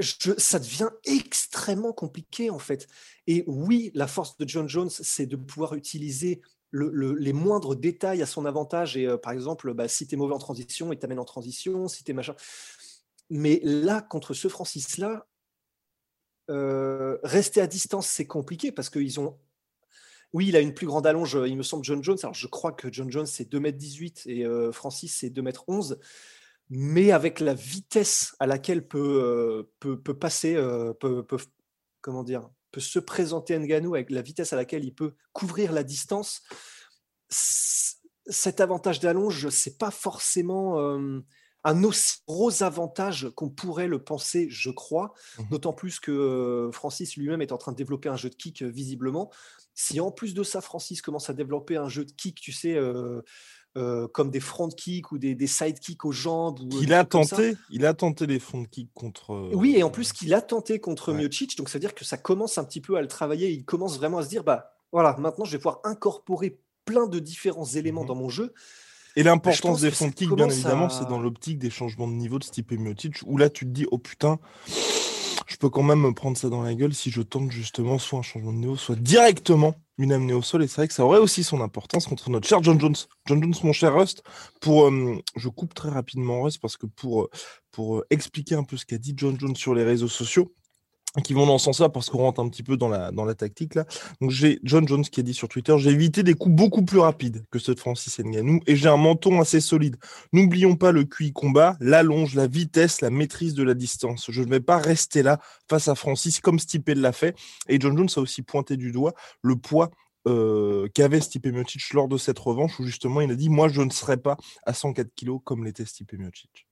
ça 0.00 0.58
devient 0.58 0.90
extrêmement 1.04 1.92
compliqué 1.92 2.50
en 2.50 2.58
fait. 2.58 2.88
Et 3.26 3.44
oui, 3.46 3.90
la 3.94 4.06
force 4.06 4.38
de 4.38 4.48
John 4.48 4.68
Jones, 4.68 4.90
c'est 4.90 5.26
de 5.26 5.36
pouvoir 5.36 5.74
utiliser 5.74 6.40
les 6.72 7.32
moindres 7.32 7.76
détails 7.76 8.22
à 8.22 8.26
son 8.26 8.44
avantage. 8.44 8.96
Et 8.96 9.06
euh, 9.06 9.16
par 9.16 9.32
exemple, 9.32 9.72
bah, 9.74 9.88
si 9.88 10.06
tu 10.06 10.14
es 10.14 10.18
mauvais 10.18 10.34
en 10.34 10.38
transition, 10.38 10.92
il 10.92 10.98
t'amène 10.98 11.18
en 11.18 11.24
transition, 11.24 11.88
si 11.88 12.04
tu 12.04 12.10
es 12.10 12.14
machin. 12.14 12.34
Mais 13.30 13.60
là, 13.62 14.00
contre 14.02 14.34
ce 14.34 14.48
Francis-là, 14.48 15.26
euh, 16.50 17.18
rester 17.22 17.60
à 17.60 17.66
distance, 17.66 18.06
c'est 18.06 18.26
compliqué 18.26 18.72
parce 18.72 18.90
qu'ils 18.90 19.20
ont. 19.20 19.38
Oui, 20.34 20.48
il 20.48 20.56
a 20.56 20.60
une 20.60 20.74
plus 20.74 20.86
grande 20.86 21.06
allonge, 21.06 21.38
il 21.46 21.56
me 21.56 21.62
semble, 21.62 21.84
John 21.84 22.04
Jones. 22.04 22.18
Alors, 22.22 22.34
je 22.34 22.46
crois 22.46 22.72
que 22.72 22.92
John 22.92 23.10
Jones, 23.10 23.26
c'est 23.26 23.50
2m18 23.50 24.24
et 24.26 24.44
euh, 24.44 24.72
Francis, 24.72 25.16
c'est 25.16 25.30
2m11. 25.30 25.98
Mais 26.70 27.12
avec 27.12 27.40
la 27.40 27.54
vitesse 27.54 28.36
à 28.38 28.46
laquelle 28.46 28.86
peut, 28.86 29.70
peut, 29.80 29.98
peut 29.98 30.18
passer, 30.18 30.54
peut, 31.00 31.24
comment 32.02 32.22
dire, 32.22 32.50
se 32.78 32.98
présenter 32.98 33.58
Nganou 33.58 33.94
avec 33.94 34.10
la 34.10 34.22
vitesse 34.22 34.52
à 34.52 34.56
laquelle 34.56 34.84
il 34.84 34.94
peut 34.94 35.14
couvrir 35.32 35.72
la 35.72 35.82
distance, 35.82 36.42
cet 37.28 38.60
avantage 38.60 39.00
d'allonge, 39.00 39.48
c'est 39.48 39.78
pas 39.78 39.90
forcément 39.90 40.78
euh, 40.78 41.20
un 41.64 41.84
aussi 41.84 42.18
gros 42.26 42.62
avantage 42.62 43.28
qu'on 43.34 43.50
pourrait 43.50 43.88
le 43.88 44.02
penser, 44.02 44.48
je 44.50 44.70
crois. 44.70 45.12
Mmh 45.38 45.42
D'autant 45.50 45.72
plus 45.72 46.00
que 46.00 46.10
euh, 46.10 46.72
Francis 46.72 47.16
lui-même 47.16 47.42
est 47.42 47.52
en 47.52 47.58
train 47.58 47.72
de 47.72 47.76
développer 47.76 48.08
un 48.08 48.16
jeu 48.16 48.30
de 48.30 48.34
kick 48.34 48.62
euh, 48.62 48.68
visiblement. 48.68 49.30
Si 49.74 50.00
en 50.00 50.10
plus 50.10 50.34
de 50.34 50.42
ça, 50.42 50.60
Francis 50.60 51.02
commence 51.02 51.30
à 51.30 51.34
développer 51.34 51.76
un 51.76 51.88
jeu 51.88 52.04
de 52.04 52.12
kick, 52.12 52.40
tu 52.40 52.52
sais, 52.52 52.74
euh, 52.74 53.22
comme 53.74 54.30
des 54.30 54.40
front 54.40 54.68
kicks 54.68 55.12
ou 55.12 55.18
des, 55.18 55.34
des 55.34 55.46
side 55.46 55.78
kicks 55.78 56.04
aux 56.04 56.12
jambes. 56.12 56.60
Ou, 56.60 56.82
il, 56.82 56.92
a 56.92 57.04
tenté, 57.04 57.56
il 57.70 57.86
a 57.86 57.94
tenté 57.94 58.26
les 58.26 58.38
front 58.38 58.64
kicks 58.64 58.90
contre. 58.94 59.32
Euh, 59.32 59.50
oui, 59.54 59.74
et 59.76 59.82
en 59.82 59.90
plus 59.90 60.12
qu'il 60.12 60.34
a 60.34 60.40
tenté 60.40 60.80
contre 60.80 61.12
ouais. 61.12 61.18
Miocic, 61.18 61.56
donc 61.56 61.68
ça 61.68 61.74
veut 61.74 61.80
dire 61.80 61.94
que 61.94 62.04
ça 62.04 62.16
commence 62.16 62.58
un 62.58 62.64
petit 62.64 62.80
peu 62.80 62.96
à 62.96 63.02
le 63.02 63.08
travailler. 63.08 63.50
Il 63.50 63.64
commence 63.64 63.96
vraiment 63.98 64.18
à 64.18 64.24
se 64.24 64.28
dire 64.28 64.44
bah 64.44 64.72
voilà, 64.92 65.16
maintenant 65.18 65.44
je 65.44 65.52
vais 65.52 65.58
pouvoir 65.58 65.80
incorporer 65.84 66.58
plein 66.84 67.06
de 67.06 67.18
différents 67.18 67.66
éléments 67.66 68.04
mmh 68.04 68.06
dans 68.06 68.14
mon 68.14 68.28
jeu. 68.28 68.52
Et 69.16 69.22
l'importance 69.22 69.80
des 69.80 69.90
front 69.90 70.10
kicks, 70.10 70.32
bien 70.32 70.48
évidemment, 70.48 70.88
c'est 70.88 71.08
dans 71.08 71.20
l'optique 71.20 71.58
des 71.58 71.70
changements 71.70 72.06
de 72.06 72.12
niveau 72.12 72.38
de 72.38 72.44
Stipe 72.44 72.72
Miocic, 72.72 73.16
où 73.26 73.36
là 73.36 73.50
tu 73.50 73.64
te 73.64 73.70
dis 73.70 73.86
oh 73.90 73.98
putain 73.98 74.38
je 75.48 75.56
peux 75.56 75.70
quand 75.70 75.82
même 75.82 76.00
me 76.00 76.12
prendre 76.12 76.36
ça 76.36 76.50
dans 76.50 76.62
la 76.62 76.74
gueule 76.74 76.94
si 76.94 77.10
je 77.10 77.22
tente 77.22 77.50
justement 77.50 77.98
soit 77.98 78.18
un 78.18 78.22
changement 78.22 78.52
de 78.52 78.58
niveau, 78.58 78.76
soit 78.76 78.96
directement 78.96 79.74
une 79.96 80.12
amenée 80.12 80.34
au 80.34 80.42
sol. 80.42 80.62
Et 80.62 80.68
c'est 80.68 80.76
vrai 80.76 80.88
que 80.88 80.94
ça 80.94 81.04
aurait 81.04 81.18
aussi 81.18 81.42
son 81.42 81.62
importance 81.62 82.06
contre 82.06 82.28
notre 82.30 82.46
cher 82.46 82.62
John 82.62 82.78
Jones. 82.78 82.94
John 83.26 83.42
Jones, 83.42 83.54
mon 83.64 83.72
cher 83.72 83.94
Rust, 83.94 84.22
pour, 84.60 84.86
euh, 84.86 85.18
je 85.36 85.48
coupe 85.48 85.72
très 85.72 85.88
rapidement 85.88 86.42
Rust 86.42 86.60
parce 86.60 86.76
que 86.76 86.86
pour, 86.86 87.22
euh, 87.22 87.30
pour 87.72 87.96
euh, 87.96 88.06
expliquer 88.10 88.56
un 88.56 88.62
peu 88.62 88.76
ce 88.76 88.84
qu'a 88.84 88.98
dit 88.98 89.14
John 89.16 89.40
Jones 89.40 89.56
sur 89.56 89.74
les 89.74 89.84
réseaux 89.84 90.08
sociaux, 90.08 90.52
qui 91.20 91.34
vont 91.34 91.46
dans 91.46 91.58
ce 91.58 91.64
sens-là 91.66 91.88
parce 91.88 92.10
qu'on 92.10 92.18
rentre 92.18 92.40
un 92.40 92.48
petit 92.48 92.62
peu 92.62 92.76
dans 92.76 92.88
la, 92.88 93.34
tactique 93.34 93.74
là. 93.74 93.84
Donc 94.20 94.30
j'ai 94.30 94.58
John 94.64 94.86
Jones 94.88 95.02
qui 95.02 95.20
a 95.20 95.22
dit 95.22 95.34
sur 95.34 95.48
Twitter 95.48 95.74
j'ai 95.78 95.90
évité 95.90 96.22
des 96.22 96.34
coups 96.34 96.54
beaucoup 96.54 96.82
plus 96.82 96.98
rapides 96.98 97.44
que 97.50 97.58
ceux 97.58 97.74
de 97.74 97.80
Francis 97.80 98.18
Ngannou 98.18 98.60
et 98.66 98.76
j'ai 98.76 98.88
un 98.88 98.96
menton 98.96 99.40
assez 99.40 99.60
solide. 99.60 99.96
N'oublions 100.32 100.76
pas 100.76 100.92
le 100.92 101.04
QI 101.04 101.32
combat, 101.32 101.76
l'allonge, 101.80 102.34
la 102.34 102.46
vitesse, 102.46 103.00
la 103.00 103.10
maîtrise 103.10 103.54
de 103.54 103.62
la 103.62 103.74
distance. 103.74 104.30
Je 104.30 104.42
ne 104.42 104.48
vais 104.48 104.60
pas 104.60 104.78
rester 104.78 105.22
là 105.22 105.38
face 105.68 105.88
à 105.88 105.94
Francis 105.94 106.40
comme 106.40 106.58
Stipe 106.58 106.88
l'a 106.88 107.12
fait. 107.12 107.36
Et 107.68 107.78
John 107.80 107.96
Jones 107.96 108.08
a 108.16 108.20
aussi 108.20 108.42
pointé 108.42 108.76
du 108.76 108.92
doigt 108.92 109.12
le 109.42 109.56
poids 109.56 109.90
euh, 110.26 110.88
qu'avait 110.94 111.20
Stipe 111.20 111.46
Miocic 111.46 111.92
lors 111.94 112.08
de 112.08 112.18
cette 112.18 112.38
revanche 112.38 112.78
où 112.80 112.84
justement 112.84 113.20
il 113.20 113.30
a 113.30 113.34
dit 113.34 113.48
Moi, 113.48 113.68
je 113.68 113.82
ne 113.82 113.90
serai 113.90 114.16
pas 114.16 114.36
à 114.66 114.74
104 114.74 115.14
kilos 115.14 115.40
comme 115.44 115.64
l'était 115.64 115.84
Stipe 115.84 116.12
Miocic. 116.12 116.67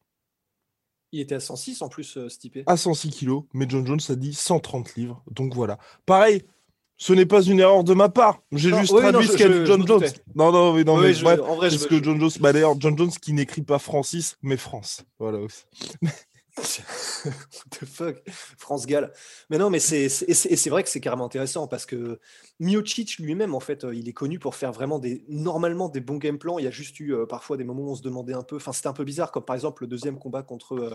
Il 1.13 1.21
était 1.21 1.37
à 1.37 1.41
106 1.41 1.83
en 1.83 1.89
plus, 1.89 2.17
euh, 2.17 2.29
Stipe. 2.29 2.59
À 2.67 2.77
106 2.77 3.11
kilos, 3.11 3.45
mais 3.53 3.67
John 3.69 3.87
Jones 3.87 4.01
a 4.09 4.15
dit 4.15 4.35
130 4.35 4.97
livres. 4.97 5.23
Donc 5.31 5.55
voilà. 5.55 5.79
Pareil, 6.05 6.43
ce 6.97 7.13
n'est 7.13 7.27
pas 7.27 7.43
une 7.43 7.61
erreur 7.61 7.85
de 7.85 7.95
ma 7.95 8.09
part. 8.09 8.43
J'ai 8.53 8.75
juste 8.75 8.97
traduit 8.97 9.27
ce 9.27 9.37
qu'a 9.37 9.49
dit 9.49 9.67
John 9.67 9.87
Jones. 9.87 10.05
Non, 10.35 10.51
non, 10.51 10.73
mais 10.73 10.85
non, 10.85 10.97
mais 10.97 11.13
bref, 11.15 11.41
en 11.41 11.57
vrai, 11.57 11.69
que 11.69 12.03
John 12.03 12.19
Jones, 12.19 12.31
bah, 12.41 12.53
d'ailleurs, 12.53 12.75
John 12.81 12.97
Jones 12.97 13.11
qui 13.11 13.33
n'écrit 13.33 13.63
pas 13.63 13.79
Francis, 13.79 14.37
mais 14.43 14.57
France. 14.57 15.05
Voilà 15.19 15.39
aussi. 15.39 15.65
What 17.25 17.33
the 17.71 17.85
fuck? 17.85 18.17
France 18.27 18.87
Gall. 18.87 19.13
Mais 19.51 19.59
non, 19.59 19.69
mais 19.69 19.79
c'est 19.79 20.09
c'est 20.09 20.71
vrai 20.71 20.83
que 20.83 20.89
c'est 20.89 21.01
carrément 21.01 21.27
intéressant 21.27 21.69
parce 21.69 21.85
que 21.85 22.19
Miocic 22.61 23.19
lui-même, 23.19 23.55
en 23.55 23.61
fait, 23.61 23.85
euh, 23.85 23.95
il 23.95 24.09
est 24.09 24.15
connu 24.15 24.39
pour 24.39 24.55
faire 24.55 24.73
vraiment 24.73 24.99
des 24.99 25.25
normalement 25.29 25.89
des 25.89 26.01
bons 26.01 26.17
game 26.17 26.39
plans. 26.39 26.59
Il 26.59 26.65
y 26.65 26.69
a 26.69 26.71
juste 26.71 26.99
eu 27.01 27.15
euh, 27.15 27.27
parfois 27.27 27.57
des 27.57 27.65
moments 27.65 27.83
où 27.83 27.91
on 27.91 27.95
se 27.95 28.03
demandait 28.03 28.33
un 28.33 28.43
peu. 28.43 28.57
Enfin, 28.57 28.73
c'était 28.73 28.89
un 28.89 28.95
peu 28.95 29.05
bizarre, 29.05 29.33
comme 29.33 29.45
par 29.45 29.55
exemple 29.55 29.83
le 29.83 29.89
deuxième 29.89 30.19
combat 30.19 30.43
contre 30.43 30.75
euh, 30.75 30.95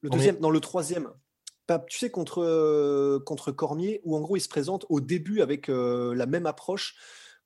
le 0.00 0.08
deuxième, 0.08 0.38
dans 0.38 0.50
le 0.50 0.60
troisième. 0.60 1.10
Tu 1.88 1.98
sais, 1.98 2.10
contre, 2.10 3.22
contre 3.24 3.50
Cormier, 3.50 4.02
où 4.04 4.16
en 4.16 4.20
gros 4.20 4.36
il 4.36 4.40
se 4.40 4.50
présente 4.50 4.84
au 4.90 5.00
début 5.00 5.40
avec 5.40 5.68
la 5.68 6.26
même 6.26 6.44
approche 6.44 6.94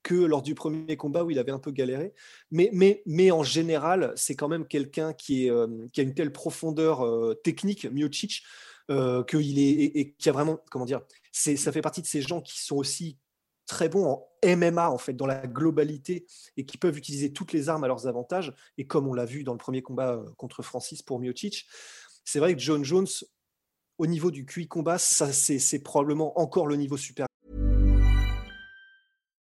que 0.03 0.15
lors 0.15 0.41
du 0.41 0.55
premier 0.55 0.97
combat 0.97 1.23
où 1.23 1.31
il 1.31 1.39
avait 1.39 1.51
un 1.51 1.59
peu 1.59 1.71
galéré. 1.71 2.13
Mais, 2.51 2.69
mais, 2.73 3.01
mais 3.05 3.31
en 3.31 3.43
général, 3.43 4.13
c'est 4.15 4.35
quand 4.35 4.47
même 4.47 4.65
quelqu'un 4.65 5.13
qui, 5.13 5.49
euh, 5.49 5.67
a 5.97 6.01
une 6.01 6.13
telle 6.13 6.31
profondeur 6.31 7.05
euh, 7.05 7.33
technique, 7.43 7.85
Miocic, 7.85 8.43
euh, 8.89 9.23
qu'il 9.23 9.59
est 9.59 9.71
et, 9.71 10.13
qui 10.13 10.29
a 10.29 10.31
vraiment, 10.31 10.59
comment 10.71 10.85
dire, 10.85 11.01
c'est, 11.31 11.55
ça 11.57 11.71
fait 11.71 11.81
partie 11.81 12.01
de 12.01 12.07
ces 12.07 12.21
gens 12.21 12.41
qui 12.41 12.59
sont 12.61 12.77
aussi 12.77 13.17
très 13.67 13.87
bons 13.87 14.05
en 14.07 14.27
MMA 14.43 14.89
en 14.89 14.97
fait 14.97 15.13
dans 15.13 15.27
la 15.27 15.45
globalité 15.45 16.25
et 16.57 16.65
qui 16.65 16.77
peuvent 16.79 16.97
utiliser 16.97 17.31
toutes 17.31 17.53
les 17.53 17.69
armes 17.69 17.83
à 17.83 17.87
leurs 17.87 18.07
avantages 18.07 18.51
et 18.79 18.87
comme 18.87 19.07
on 19.07 19.13
l'a 19.13 19.25
vu 19.25 19.43
dans 19.43 19.51
le 19.51 19.59
premier 19.59 19.83
combat 19.83 20.23
contre 20.37 20.63
Francis 20.63 21.03
pour 21.03 21.19
Miocic 21.19 21.67
c'est 22.25 22.39
vrai 22.39 22.55
que 22.55 22.59
John 22.59 22.83
Jones 22.83 23.05
au 23.99 24.07
niveau 24.07 24.31
du 24.31 24.47
QI 24.47 24.67
combat 24.67 24.97
ça 24.97 25.31
c'est, 25.31 25.59
c'est 25.59 25.83
probablement 25.83 26.39
encore 26.39 26.65
le 26.65 26.77
niveau 26.77 26.97
supérieur 26.97 27.28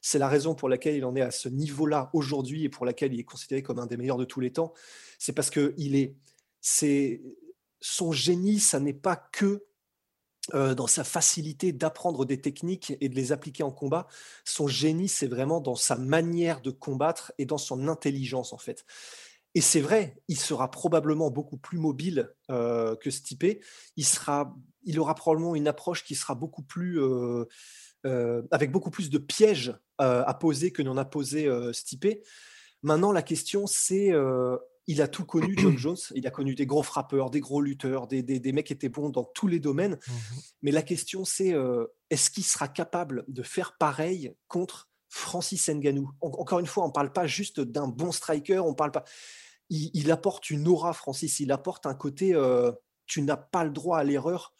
C'est 0.00 0.18
la 0.18 0.28
raison 0.28 0.54
pour 0.54 0.68
laquelle 0.68 0.96
il 0.96 1.04
en 1.04 1.14
est 1.16 1.20
à 1.22 1.30
ce 1.30 1.48
niveau-là 1.48 2.10
aujourd'hui 2.12 2.64
et 2.64 2.68
pour 2.68 2.86
laquelle 2.86 3.12
il 3.12 3.20
est 3.20 3.24
considéré 3.24 3.62
comme 3.62 3.78
un 3.78 3.86
des 3.86 3.96
meilleurs 3.96 4.16
de 4.16 4.24
tous 4.24 4.40
les 4.40 4.52
temps. 4.52 4.72
C'est 5.18 5.32
parce 5.32 5.50
que 5.50 5.74
il 5.76 5.96
est, 5.96 6.14
c'est 6.60 7.22
son 7.80 8.12
génie, 8.12 8.58
ça 8.58 8.80
n'est 8.80 8.94
pas 8.94 9.16
que 9.16 9.64
euh, 10.54 10.74
dans 10.74 10.86
sa 10.86 11.02
facilité 11.02 11.72
d'apprendre 11.72 12.24
des 12.24 12.40
techniques 12.40 12.94
et 13.00 13.08
de 13.08 13.14
les 13.14 13.32
appliquer 13.32 13.64
en 13.64 13.72
combat. 13.72 14.06
Son 14.44 14.68
génie, 14.68 15.08
c'est 15.08 15.26
vraiment 15.26 15.60
dans 15.60 15.74
sa 15.74 15.96
manière 15.96 16.60
de 16.60 16.70
combattre 16.70 17.32
et 17.38 17.46
dans 17.46 17.58
son 17.58 17.88
intelligence, 17.88 18.52
en 18.52 18.58
fait. 18.58 18.84
Et 19.54 19.60
c'est 19.60 19.80
vrai, 19.80 20.22
il 20.28 20.38
sera 20.38 20.70
probablement 20.70 21.30
beaucoup 21.30 21.56
plus 21.56 21.78
mobile 21.78 22.32
euh, 22.50 22.94
que 22.94 23.10
Stipe. 23.10 23.60
Il, 23.96 24.04
sera, 24.04 24.54
il 24.84 25.00
aura 25.00 25.14
probablement 25.14 25.56
une 25.56 25.66
approche 25.66 26.04
qui 26.04 26.14
sera 26.14 26.34
beaucoup 26.34 26.62
plus... 26.62 27.00
Euh, 27.00 27.46
euh, 28.04 28.42
avec 28.50 28.70
beaucoup 28.70 28.90
plus 28.90 29.10
de 29.10 29.18
pièges 29.18 29.74
euh, 30.00 30.22
à 30.26 30.34
poser 30.34 30.70
que 30.70 30.82
n'en 30.82 30.96
a 30.96 31.04
posé 31.04 31.46
euh, 31.46 31.72
Stipe. 31.72 32.22
Maintenant, 32.82 33.12
la 33.12 33.22
question, 33.22 33.66
c'est 33.66 34.12
il 34.88 35.02
a 35.02 35.08
tout 35.08 35.24
connu, 35.24 35.54
John 35.58 35.76
Jones. 35.78 35.96
Il 36.14 36.26
a 36.26 36.30
connu 36.30 36.54
des 36.54 36.66
gros 36.66 36.82
frappeurs, 36.84 37.30
des 37.30 37.40
gros 37.40 37.60
lutteurs, 37.60 38.06
des, 38.06 38.22
des, 38.22 38.52
mecs 38.52 38.66
qui 38.66 38.72
étaient 38.72 38.88
bons 38.88 39.08
dans 39.08 39.24
tous 39.24 39.48
les 39.48 39.58
domaines. 39.58 39.94
Mmh 39.94 40.12
Mais 40.62 40.70
la 40.70 40.82
question, 40.82 41.24
c'est 41.24 41.54
est-ce 42.10 42.30
qu'il 42.30 42.44
sera 42.44 42.68
capable 42.68 43.24
de 43.26 43.42
faire 43.42 43.76
pareil 43.78 44.34
contre 44.46 44.88
Francis 45.08 45.68
Ngannou? 45.68 46.12
Encore 46.20 46.60
une 46.60 46.66
fois, 46.66 46.84
on 46.84 46.88
ne 46.88 46.92
parle 46.92 47.12
pas 47.12 47.26
juste 47.26 47.60
d'un 47.60 47.88
bon 47.88 48.12
striker, 48.12 48.60
on 48.60 48.74
parle 48.74 48.92
pas. 48.92 49.04
Il, 49.70 50.12
apporte 50.12 50.50
une 50.50 50.68
aura, 50.68 50.92
Francis. 50.92 51.40
Il 51.40 51.50
apporte 51.50 51.86
un 51.86 51.94
côté. 51.94 52.38
tu 53.06 53.22
n'as 53.22 53.36
pas 53.36 53.64
le 53.64 53.70
droit 53.70 53.98
à 53.98 54.04
l'erreur 54.04 54.54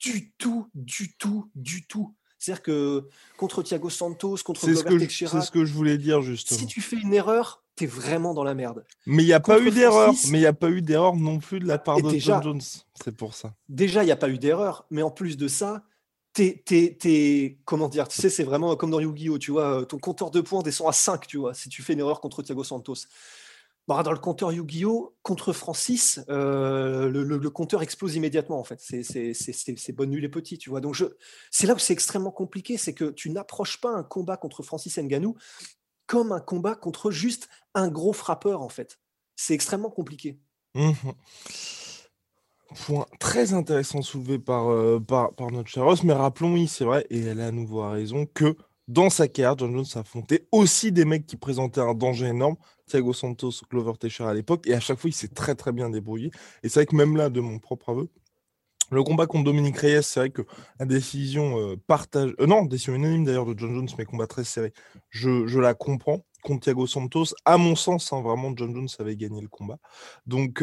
du 0.00 0.32
tout, 0.32 0.68
du 0.74 1.16
tout, 1.16 1.50
du 1.54 1.86
tout. 1.86 2.14
C'est-à-dire 2.44 2.62
que 2.62 3.08
contre 3.38 3.62
Thiago 3.62 3.88
Santos, 3.88 4.36
contre 4.44 4.66
Teixeira, 4.66 5.40
c'est 5.40 5.46
ce 5.46 5.50
que 5.50 5.64
je 5.64 5.72
voulais 5.72 5.96
dire 5.96 6.20
justement. 6.20 6.60
Si 6.60 6.66
tu 6.66 6.82
fais 6.82 6.96
une 6.96 7.14
erreur, 7.14 7.62
tu 7.74 7.84
es 7.84 7.86
vraiment 7.86 8.34
dans 8.34 8.44
la 8.44 8.52
merde. 8.52 8.84
Mais 9.06 9.22
il 9.22 9.26
n'y 9.26 9.32
a 9.32 9.40
pas 9.40 9.58
eu 9.58 9.70
d'erreur. 9.70 10.12
Mais 10.28 10.38
il 10.38 10.42
n'y 10.42 10.46
a 10.46 10.52
pas 10.52 10.68
eu 10.68 10.82
d'erreur 10.82 11.16
non 11.16 11.38
plus 11.38 11.58
de 11.58 11.66
la 11.66 11.78
part 11.78 12.02
de 12.02 12.18
John 12.18 12.42
Jones. 12.42 12.60
C'est 13.02 13.16
pour 13.16 13.32
ça. 13.32 13.54
Déjà, 13.70 14.02
il 14.02 14.06
n'y 14.06 14.12
a 14.12 14.16
pas 14.16 14.28
eu 14.28 14.36
d'erreur. 14.36 14.84
Mais 14.90 15.00
en 15.00 15.10
plus 15.10 15.38
de 15.38 15.48
ça, 15.48 15.84
t'es, 16.34 16.62
t'es, 16.66 17.56
comment 17.64 17.88
dire, 17.88 18.08
tu 18.08 18.20
sais, 18.20 18.28
c'est 18.28 18.44
vraiment 18.44 18.76
comme 18.76 18.90
dans 18.90 19.00
Yu-Gi-Oh, 19.00 19.38
tu 19.38 19.52
vois, 19.52 19.86
ton 19.86 19.96
compteur 19.96 20.30
de 20.30 20.42
points 20.42 20.60
descend 20.62 20.86
à 20.86 20.92
5, 20.92 21.26
tu 21.26 21.38
vois, 21.38 21.54
si 21.54 21.70
tu 21.70 21.80
fais 21.80 21.94
une 21.94 22.00
erreur 22.00 22.20
contre 22.20 22.42
Thiago 22.42 22.62
Santos. 22.62 23.06
Bah, 23.86 24.02
dans 24.02 24.12
le 24.12 24.18
compteur 24.18 24.50
Yu-Gi-Oh, 24.50 25.14
contre 25.22 25.52
Francis, 25.52 26.20
euh, 26.30 27.10
le, 27.10 27.50
compteur 27.50 27.82
explose 27.82 28.16
immédiatement, 28.16 28.58
en 28.58 28.64
fait. 28.64 28.80
C'est 28.80 29.92
bonne 29.92 30.10
nuit 30.10 30.22
les 30.22 30.30
petits, 30.30 30.56
tu 30.56 30.70
vois. 30.70 30.80
Donc, 30.80 30.96
c'est 31.50 31.66
là 31.66 31.74
où 31.74 31.78
c'est 31.78 31.92
extrêmement 31.92 32.30
compliqué, 32.30 32.78
c'est 32.78 32.94
que 32.94 33.10
tu 33.10 33.28
n'approches 33.30 33.80
pas 33.80 33.90
un 33.90 34.02
combat 34.02 34.38
contre 34.38 34.62
Francis 34.62 34.98
Nganou 34.98 35.36
comme 36.06 36.32
un 36.32 36.40
combat 36.40 36.74
contre 36.74 37.10
juste 37.10 37.48
un 37.74 37.88
gros 37.88 38.12
frappeur, 38.14 38.62
en 38.62 38.68
fait. 38.70 38.98
C'est 39.36 39.54
extrêmement 39.54 39.90
compliqué. 39.90 40.38
Mmh 40.74 40.92
Point 42.86 43.06
très 43.20 43.52
intéressant 43.52 44.02
soulevé 44.02 44.38
par, 44.38 44.72
euh, 44.72 44.98
par, 44.98 45.30
par, 45.32 45.52
notre 45.52 45.68
cher 45.68 45.84
Ross, 45.84 46.02
mais 46.02 46.12
rappelons, 46.12 46.54
oui, 46.54 46.66
c'est 46.66 46.84
vrai, 46.84 47.06
et 47.08 47.20
elle 47.20 47.40
a 47.40 47.48
à 47.48 47.50
nouveau 47.52 47.88
raison, 47.88 48.26
que 48.26 48.56
dans 48.88 49.10
sa 49.10 49.28
carrière, 49.28 49.56
John 49.56 49.72
Jones 49.72 49.86
a 49.94 49.98
affronté 50.00 50.48
aussi 50.50 50.90
des 50.90 51.04
mecs 51.04 51.26
qui 51.26 51.36
présentaient 51.36 51.80
un 51.80 51.94
danger 51.94 52.26
énorme. 52.26 52.56
Thiago 52.86 53.12
Santos, 53.12 53.62
Glover 53.70 53.92
Teixeira 53.98 54.30
à 54.30 54.34
l'époque, 54.34 54.66
et 54.66 54.74
à 54.74 54.80
chaque 54.80 54.98
fois, 54.98 55.10
il 55.10 55.14
s'est 55.14 55.28
très 55.28 55.54
très 55.54 55.72
bien 55.72 55.90
débrouillé. 55.90 56.30
Et 56.62 56.68
c'est 56.68 56.80
vrai 56.80 56.86
que 56.86 56.96
même 56.96 57.16
là, 57.16 57.30
de 57.30 57.40
mon 57.40 57.58
propre 57.58 57.90
aveu, 57.90 58.08
le 58.90 59.02
combat 59.02 59.26
contre 59.26 59.44
Dominique 59.44 59.78
Reyes, 59.78 60.02
c'est 60.02 60.20
vrai 60.20 60.30
que 60.30 60.42
la 60.78 60.86
décision 60.86 61.58
euh, 61.58 61.76
partage, 61.86 62.34
euh, 62.40 62.46
non, 62.46 62.64
décision 62.64 62.94
unanime 62.94 63.24
d'ailleurs 63.24 63.46
de 63.46 63.58
John 63.58 63.74
Jones, 63.74 63.88
mais 63.98 64.04
combat 64.04 64.26
très 64.26 64.44
serré, 64.44 64.72
je, 65.10 65.46
je 65.46 65.58
la 65.58 65.74
comprends 65.74 66.24
contre 66.44 66.64
Thiago 66.64 66.86
Santos. 66.86 67.34
À 67.44 67.56
mon 67.56 67.74
sens, 67.74 68.12
hein, 68.12 68.20
vraiment, 68.20 68.52
John 68.54 68.72
Jones 68.72 68.88
avait 69.00 69.16
gagné 69.16 69.40
le 69.40 69.48
combat. 69.48 69.78
Donc, 70.26 70.62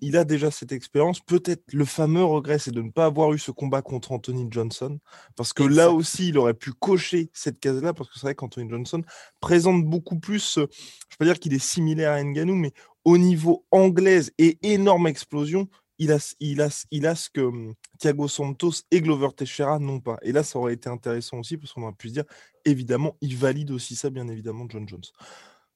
il 0.00 0.16
a 0.16 0.24
déjà 0.24 0.50
cette 0.50 0.72
expérience. 0.72 1.20
Peut-être 1.20 1.64
le 1.72 1.84
fameux 1.84 2.24
regret, 2.24 2.58
c'est 2.58 2.70
de 2.70 2.80
ne 2.80 2.90
pas 2.90 3.04
avoir 3.04 3.32
eu 3.34 3.38
ce 3.38 3.50
combat 3.50 3.82
contre 3.82 4.12
Anthony 4.12 4.46
Johnson. 4.50 4.98
Parce 5.36 5.52
que 5.52 5.64
là 5.64 5.90
aussi, 5.90 6.28
il 6.28 6.38
aurait 6.38 6.54
pu 6.54 6.72
cocher 6.72 7.30
cette 7.34 7.60
case-là. 7.60 7.92
Parce 7.92 8.08
que 8.08 8.14
c'est 8.14 8.26
vrai 8.26 8.34
qu'Anthony 8.34 8.70
Johnson 8.70 9.02
présente 9.40 9.84
beaucoup 9.84 10.18
plus, 10.18 10.54
je 10.54 10.60
ne 10.60 10.66
vais 10.66 11.16
pas 11.18 11.24
dire 11.24 11.38
qu'il 11.38 11.52
est 11.52 11.58
similaire 11.58 12.12
à 12.12 12.22
Nganou, 12.22 12.54
mais 12.54 12.72
au 13.04 13.18
niveau 13.18 13.66
anglaise 13.70 14.32
et 14.38 14.58
énorme 14.62 15.06
explosion, 15.06 15.68
il 15.98 16.12
a, 16.12 16.34
il 16.40 16.60
a, 16.60 16.86
il 16.90 17.06
a 17.06 17.14
ce 17.14 17.28
que 17.28 17.72
Thiago 17.98 18.28
Santos 18.28 18.82
et 18.90 19.00
Glover 19.00 19.28
Teixeira 19.36 19.78
n'ont 19.78 20.00
pas. 20.00 20.18
Et 20.22 20.32
là, 20.32 20.42
ça 20.42 20.58
aurait 20.58 20.74
été 20.74 20.88
intéressant 20.88 21.38
aussi, 21.38 21.56
parce 21.56 21.72
qu'on 21.72 21.82
aurait 21.82 21.92
pu 21.92 22.08
se 22.08 22.14
dire, 22.14 22.24
évidemment, 22.64 23.16
il 23.20 23.36
valide 23.36 23.70
aussi 23.70 23.96
ça, 23.96 24.10
bien 24.10 24.28
évidemment, 24.28 24.66
John 24.68 24.88
Jones. 24.88 25.02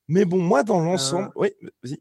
Mais 0.09 0.25
bon, 0.25 0.41
moi, 0.41 0.63
dans 0.63 0.81
l'ensemble, 0.81 1.29
euh, 1.29 1.41
oui, 1.41 1.49
vas-y. 1.83 2.01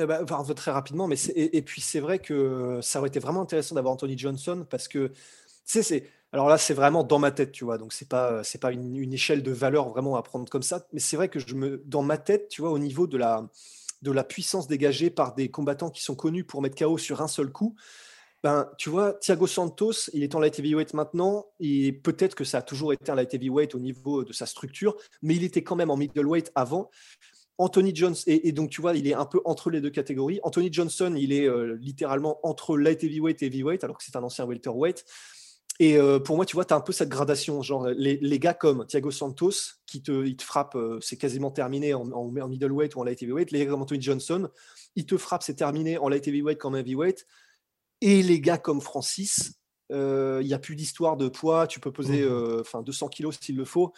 Eh 0.00 0.06
ben, 0.06 0.24
très 0.54 0.70
rapidement, 0.70 1.08
mais 1.08 1.16
et, 1.34 1.60
puis 1.62 1.80
c'est 1.80 1.98
vrai 1.98 2.20
que 2.20 2.78
ça 2.82 3.00
aurait 3.00 3.08
été 3.08 3.18
vraiment 3.18 3.42
intéressant 3.42 3.74
d'avoir 3.74 3.94
Anthony 3.94 4.16
Johnson 4.16 4.64
parce 4.70 4.86
que 4.86 5.10
sais, 5.64 6.04
Alors 6.32 6.48
là, 6.48 6.56
c'est 6.56 6.74
vraiment 6.74 7.02
dans 7.02 7.18
ma 7.18 7.32
tête, 7.32 7.50
tu 7.50 7.64
vois. 7.64 7.78
Donc, 7.78 7.92
c'est 7.92 8.08
pas, 8.08 8.44
c'est 8.44 8.60
pas 8.60 8.70
une, 8.72 8.96
une, 8.96 9.12
échelle 9.12 9.42
de 9.42 9.50
valeur 9.50 9.88
vraiment 9.88 10.16
à 10.16 10.22
prendre 10.22 10.48
comme 10.48 10.62
ça. 10.62 10.86
Mais 10.92 11.00
c'est 11.00 11.16
vrai 11.16 11.28
que 11.28 11.40
je 11.40 11.54
me, 11.54 11.82
dans 11.86 12.02
ma 12.02 12.16
tête, 12.16 12.48
tu 12.48 12.60
vois, 12.60 12.70
au 12.70 12.78
niveau 12.78 13.08
de 13.08 13.16
la, 13.16 13.48
de 14.02 14.12
la 14.12 14.24
puissance 14.24 14.68
dégagée 14.68 15.10
par 15.10 15.34
des 15.34 15.50
combattants 15.50 15.90
qui 15.90 16.02
sont 16.02 16.14
connus 16.14 16.44
pour 16.44 16.62
mettre 16.62 16.76
KO 16.76 16.98
sur 16.98 17.22
un 17.22 17.28
seul 17.28 17.50
coup, 17.50 17.74
ben, 18.44 18.70
tu 18.78 18.88
vois, 18.88 19.14
Thiago 19.14 19.48
Santos, 19.48 20.10
il 20.12 20.22
est 20.22 20.34
en 20.36 20.40
light 20.40 20.56
heavyweight 20.58 20.94
maintenant, 20.94 21.46
et 21.58 21.92
peut-être 21.92 22.36
que 22.36 22.44
ça 22.44 22.58
a 22.58 22.62
toujours 22.62 22.92
été 22.92 23.10
un 23.10 23.16
light 23.16 23.34
heavyweight 23.34 23.74
au 23.74 23.80
niveau 23.80 24.22
de 24.22 24.32
sa 24.32 24.46
structure, 24.46 24.96
mais 25.22 25.34
il 25.34 25.42
était 25.42 25.64
quand 25.64 25.74
même 25.74 25.90
en 25.90 25.96
middleweight 25.96 26.52
avant. 26.54 26.90
Anthony 27.60 27.92
Johnson, 27.92 28.22
et, 28.28 28.52
donc 28.52 28.70
tu 28.70 28.80
vois, 28.80 28.94
il 28.94 29.08
est 29.08 29.14
un 29.14 29.24
peu 29.24 29.40
entre 29.44 29.70
les 29.70 29.80
deux 29.80 29.90
catégories. 29.90 30.38
Anthony 30.44 30.72
Johnson, 30.72 31.16
il 31.18 31.32
est 31.32 31.48
euh, 31.48 31.76
littéralement 31.80 32.38
entre 32.44 32.78
light 32.78 33.02
heavyweight 33.02 33.42
et 33.42 33.46
heavyweight, 33.46 33.82
alors 33.82 33.98
que 33.98 34.04
c'est 34.04 34.14
un 34.14 34.22
ancien 34.22 34.44
welterweight. 34.44 35.04
Et 35.80 35.96
euh, 35.96 36.18
pour 36.18 36.36
moi, 36.36 36.44
tu 36.44 36.56
vois, 36.56 36.64
tu 36.64 36.74
as 36.74 36.76
un 36.76 36.80
peu 36.80 36.92
cette 36.92 37.08
gradation. 37.08 37.62
Genre, 37.62 37.88
les, 37.88 38.38
gars 38.38 38.54
comme 38.54 38.84
Thiago 38.86 39.10
Santos, 39.10 39.76
qui 39.86 40.02
te, 40.02 40.26
il 40.26 40.36
te 40.36 40.42
frappe, 40.42 40.74
euh, 40.74 40.98
c'est 41.00 41.16
quasiment 41.16 41.50
terminé 41.50 41.94
en, 41.94 42.10
en, 42.10 42.48
middleweight 42.48 42.96
ou 42.96 43.00
en 43.00 43.04
light 43.04 43.22
heavyweight. 43.22 43.52
Les 43.52 43.64
gars 43.64 43.70
comme 43.70 43.82
Anthony 43.82 44.02
Johnson, 44.02 44.48
il 44.96 45.06
te 45.06 45.16
frappe, 45.16 45.44
c'est 45.44 45.54
terminé 45.54 45.96
en 45.98 46.08
light 46.08 46.26
heavyweight 46.26 46.58
comme 46.58 46.74
heavyweight. 46.74 47.26
Et 48.00 48.22
les 48.22 48.40
gars 48.40 48.58
comme 48.58 48.80
Francis, 48.80 49.54
euh, 49.92 50.40
il 50.42 50.48
n'y 50.48 50.54
a 50.54 50.58
plus 50.58 50.74
d'histoire 50.74 51.16
de 51.16 51.28
poids, 51.28 51.66
tu 51.66 51.78
peux 51.80 51.92
poser 51.92 52.28
mmh. 52.28 52.60
enfin 52.60 52.82
200 52.82 53.08
kilos 53.08 53.38
s'il 53.40 53.56
le 53.56 53.64
faut, 53.64 53.92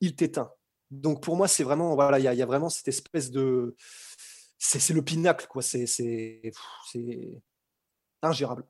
il 0.00 0.16
t'éteint. 0.16 0.50
Donc 0.90 1.22
pour 1.22 1.36
moi, 1.36 1.46
c'est 1.46 1.62
vraiment, 1.62 1.94
voilà, 1.94 2.18
il 2.18 2.22
y, 2.22 2.36
y, 2.36 2.42
a 2.42 2.46
vraiment 2.46 2.68
cette 2.68 2.88
espèce 2.88 3.30
de. 3.30 3.76
C'est 4.58 4.92
le 4.92 5.02
pinacle, 5.02 5.46
quoi. 5.48 5.62
C'est 5.62 5.86
ingérable. 8.22 8.64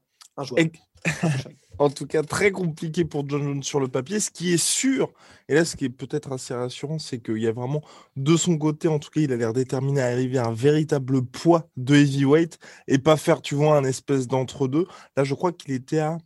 en 1.79 1.91
tout 1.91 2.07
cas, 2.07 2.23
très 2.23 2.51
compliqué 2.51 3.05
pour 3.05 3.29
John 3.29 3.43
Jones 3.43 3.63
sur 3.63 3.81
le 3.81 3.89
papier. 3.89 4.21
Ce 4.21 4.31
qui 4.31 4.53
est 4.53 4.63
sûr, 4.63 5.13
et 5.49 5.55
là, 5.55 5.65
ce 5.65 5.77
qui 5.77 5.87
est 5.87 5.91
peut-être 5.91 6.33
assez 6.33 6.55
rassurant, 6.55 6.99
c'est 6.99 7.21
qu'il 7.21 7.39
y 7.39 7.47
a 7.47 7.53
vraiment, 7.53 7.83
de 8.17 8.37
son 8.37 8.59
côté, 8.59 8.89
en 8.89 8.99
tout 8.99 9.11
cas, 9.11 9.21
il 9.21 9.33
a 9.33 9.37
l'air 9.37 9.53
déterminé 9.53 10.01
à 10.03 10.07
arriver 10.07 10.39
à 10.39 10.47
un 10.47 10.53
véritable 10.53 11.25
poids 11.25 11.69
de 11.77 11.97
heavyweight 11.97 12.59
et 12.87 12.99
pas 12.99 13.17
faire, 13.17 13.41
tu 13.43 13.55
vois, 13.55 13.77
un 13.77 13.85
espèce 13.85 14.27
d'entre-deux. 14.29 14.87
Là, 15.17 15.25
je 15.25 15.35
crois 15.35 15.53
qu'il 15.53 15.73
était 15.73 16.01
à 16.01 16.19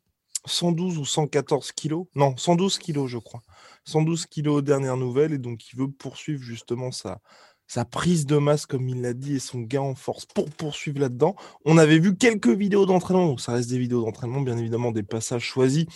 112 0.47 0.99
ou 0.99 1.05
114 1.05 1.73
kilos. 1.73 2.07
Non, 2.15 2.37
112 2.37 2.79
kilos, 2.79 3.09
je 3.11 3.19
crois. 3.19 3.43
112 3.85 4.27
kilos 4.27 4.59
aux 4.59 4.63
dernières 4.63 4.97
nouvelles, 4.97 5.33
et 5.33 5.39
donc 5.39 5.73
il 5.73 5.79
veut 5.79 5.91
poursuivre 5.91 6.43
justement 6.43 6.91
sa, 6.91 7.21
sa 7.67 7.85
prise 7.85 8.27
de 8.27 8.37
masse, 8.37 8.67
comme 8.67 8.89
il 8.89 9.01
l'a 9.01 9.15
dit, 9.15 9.37
et 9.37 9.39
son 9.39 9.61
gain 9.61 9.81
en 9.81 9.95
force 9.95 10.27
pour 10.27 10.51
poursuivre 10.51 11.01
là-dedans. 11.01 11.35
On 11.65 11.79
avait 11.79 11.99
vu 11.99 12.17
quelques 12.17 12.49
vidéos 12.49 12.87
d'entraînement, 12.87 13.27
donc 13.27 13.41
ça 13.41 13.53
reste 13.53 13.71
des 13.71 13.79
vidéos 13.79 14.05
d'entraînement, 14.05 14.41
bien 14.41 14.57
évidemment, 14.59 14.93
des 14.93 15.03
passages 15.03 15.45
choisis 15.45 15.87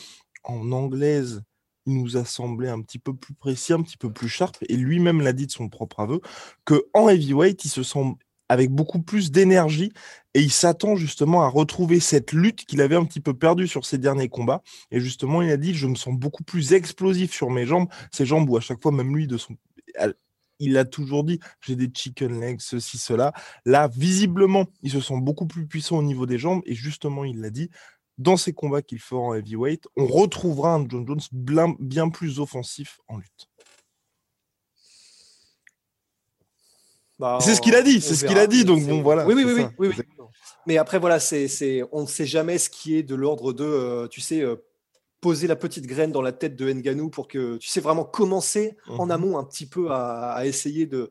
en 0.44 0.72
anglaise. 0.72 1.42
Il 1.86 1.94
nous 2.02 2.16
a 2.16 2.24
semblé 2.24 2.68
un 2.68 2.82
petit 2.82 2.98
peu 2.98 3.14
plus 3.14 3.34
précis, 3.34 3.72
un 3.72 3.82
petit 3.82 3.96
peu 3.96 4.12
plus 4.12 4.28
sharp, 4.28 4.56
et 4.68 4.76
lui-même 4.76 5.20
l'a 5.20 5.32
dit 5.32 5.46
de 5.46 5.52
son 5.52 5.68
propre 5.68 6.00
aveu, 6.00 6.20
que 6.64 6.86
en 6.94 7.08
heavyweight, 7.08 7.64
il 7.64 7.70
se 7.70 7.82
sent 7.82 8.16
avec 8.48 8.70
beaucoup 8.70 9.00
plus 9.00 9.30
d'énergie 9.30 9.92
et 10.34 10.40
il 10.40 10.50
s'attend 10.50 10.96
justement 10.96 11.42
à 11.42 11.48
retrouver 11.48 12.00
cette 12.00 12.32
lutte 12.32 12.64
qu'il 12.64 12.80
avait 12.80 12.96
un 12.96 13.04
petit 13.04 13.20
peu 13.20 13.34
perdue 13.34 13.68
sur 13.68 13.84
ses 13.84 13.98
derniers 13.98 14.28
combats. 14.28 14.62
Et 14.90 15.00
justement, 15.00 15.42
il 15.42 15.50
a 15.50 15.56
dit, 15.56 15.74
je 15.74 15.86
me 15.86 15.94
sens 15.94 16.14
beaucoup 16.14 16.44
plus 16.44 16.72
explosif 16.72 17.32
sur 17.32 17.50
mes 17.50 17.66
jambes, 17.66 17.88
ces 18.12 18.24
jambes 18.26 18.48
où 18.48 18.56
à 18.56 18.60
chaque 18.60 18.80
fois, 18.80 18.92
même 18.92 19.14
lui, 19.14 19.26
de 19.26 19.36
son 19.36 19.56
il 20.58 20.76
a 20.76 20.84
toujours 20.84 21.24
dit 21.24 21.40
j'ai 21.60 21.76
des 21.76 21.90
chicken 21.92 22.40
legs, 22.40 22.60
ceci, 22.60 22.98
cela. 22.98 23.32
Là, 23.64 23.88
visiblement, 23.88 24.66
il 24.82 24.90
se 24.90 25.00
sent 25.00 25.20
beaucoup 25.20 25.46
plus 25.46 25.66
puissant 25.66 25.98
au 25.98 26.02
niveau 26.02 26.26
des 26.26 26.38
jambes 26.38 26.62
et 26.66 26.74
justement, 26.74 27.24
il 27.24 27.40
l'a 27.40 27.50
dit. 27.50 27.70
Dans 28.18 28.36
ces 28.36 28.52
combats 28.52 28.82
qu'il 28.82 28.98
fera 28.98 29.20
en 29.20 29.34
heavyweight, 29.34 29.86
on 29.96 30.06
retrouvera 30.06 30.74
un 30.74 30.84
John 30.88 31.06
Jones 31.06 31.20
bien, 31.78 32.08
plus 32.08 32.40
offensif 32.40 32.98
en 33.06 33.18
lutte. 33.18 33.48
Bah, 37.16 37.38
c'est 37.40 37.54
ce 37.54 37.60
qu'il 37.60 37.76
a 37.76 37.82
dit, 37.82 38.00
c'est 38.00 38.16
ce 38.16 38.24
qu'il 38.24 38.38
a 38.38 38.48
dit, 38.48 38.64
donc 38.64 38.84
bon 38.84 39.02
voilà. 39.02 39.24
Oui, 39.24 39.34
oui, 39.36 39.44
oui, 39.44 39.66
oui, 39.78 39.94
Mais 40.66 40.78
après 40.78 40.98
voilà, 40.98 41.20
c'est, 41.20 41.82
on 41.92 42.02
ne 42.02 42.06
sait 42.06 42.26
jamais 42.26 42.58
ce 42.58 42.68
qui 42.70 42.96
est 42.96 43.04
de 43.04 43.14
l'ordre 43.14 43.52
de, 43.52 43.64
euh, 43.64 44.08
tu 44.08 44.20
sais, 44.20 44.40
euh, 44.40 44.56
poser 45.20 45.46
la 45.46 45.56
petite 45.56 45.86
graine 45.86 46.12
dans 46.12 46.22
la 46.22 46.32
tête 46.32 46.56
de 46.56 46.70
Nganou 46.72 47.10
pour 47.10 47.28
que 47.28 47.56
tu 47.56 47.68
sais 47.68 47.80
vraiment 47.80 48.04
commencer 48.04 48.76
en 48.86 49.06
mhm. 49.06 49.10
amont 49.10 49.38
un 49.38 49.44
petit 49.44 49.66
peu 49.66 49.90
à, 49.90 50.42
essayer 50.44 50.86
de 50.86 51.08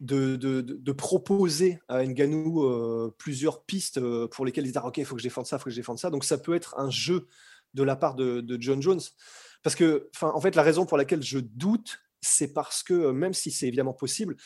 de, 0.00 0.36
de, 0.36 0.92
proposer 0.92 1.78
à 1.88 2.04
Nganou 2.04 2.64
euh, 2.64 3.14
plusieurs 3.16 3.62
pistes 3.64 3.98
euh, 3.98 4.28
pour 4.28 4.44
lesquelles 4.44 4.66
il 4.66 4.72
dit 4.72 4.78
ok 4.82 4.98
il 4.98 5.04
faut 5.04 5.14
que 5.14 5.22
je 5.22 5.26
défende 5.26 5.46
ça 5.46 5.56
il 5.56 5.58
faut 5.60 5.66
que 5.66 5.70
je 5.70 5.76
défende 5.76 5.98
ça 5.98 6.10
donc 6.10 6.24
ça 6.24 6.36
peut 6.36 6.54
être 6.54 6.74
un 6.78 6.90
jeu 6.90 7.26
de 7.72 7.82
la 7.82 7.96
part 7.96 8.14
de, 8.14 8.44
John 8.60 8.82
Jones 8.82 9.00
parce 9.62 9.76
que 9.76 10.10
en 10.20 10.40
fait 10.40 10.56
la 10.56 10.62
raison 10.62 10.84
pour 10.84 10.98
laquelle 10.98 11.22
je 11.22 11.38
doute 11.38 12.00
c'est 12.20 12.52
parce 12.52 12.82
que 12.82 12.92
euh, 12.92 13.12
même 13.12 13.32
si 13.32 13.50
c'est 13.50 13.68
évidemment 13.68 13.94
possible 13.94 14.36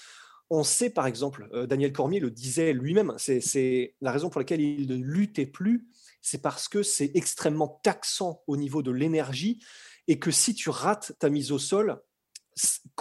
on 0.50 0.62
sait 0.62 0.90
par 0.90 1.06
exemple 1.06 1.48
Daniel 1.66 1.92
Cormier 1.92 2.20
le 2.20 2.30
disait 2.30 2.72
lui-même 2.72 3.14
c'est 3.18 3.94
la 4.00 4.12
raison 4.12 4.30
pour 4.30 4.40
laquelle 4.40 4.60
il 4.60 4.86
ne 4.88 4.96
luttait 4.96 5.46
plus 5.46 5.88
c'est 6.20 6.42
parce 6.42 6.68
que 6.68 6.82
c'est 6.82 7.10
extrêmement 7.14 7.80
taxant 7.82 8.42
au 8.46 8.56
niveau 8.56 8.82
de 8.82 8.90
l'énergie 8.90 9.62
et 10.06 10.18
que 10.18 10.30
si 10.30 10.54
tu 10.54 10.70
rates 10.70 11.12
ta 11.18 11.28
mise 11.28 11.52
au 11.52 11.58
sol, 11.58 12.02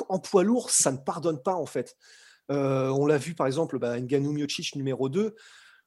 en 0.09 0.19
poids 0.19 0.43
lourd, 0.43 0.69
ça 0.69 0.91
ne 0.91 0.97
pardonne 0.97 1.41
pas 1.41 1.55
en 1.55 1.65
fait. 1.65 1.95
Euh, 2.51 2.89
on 2.89 3.05
l'a 3.05 3.17
vu 3.17 3.33
par 3.33 3.47
exemple, 3.47 3.79
bah, 3.79 3.99
Nganou 3.99 4.31
Miocic 4.31 4.75
numéro 4.75 5.09
2, 5.09 5.35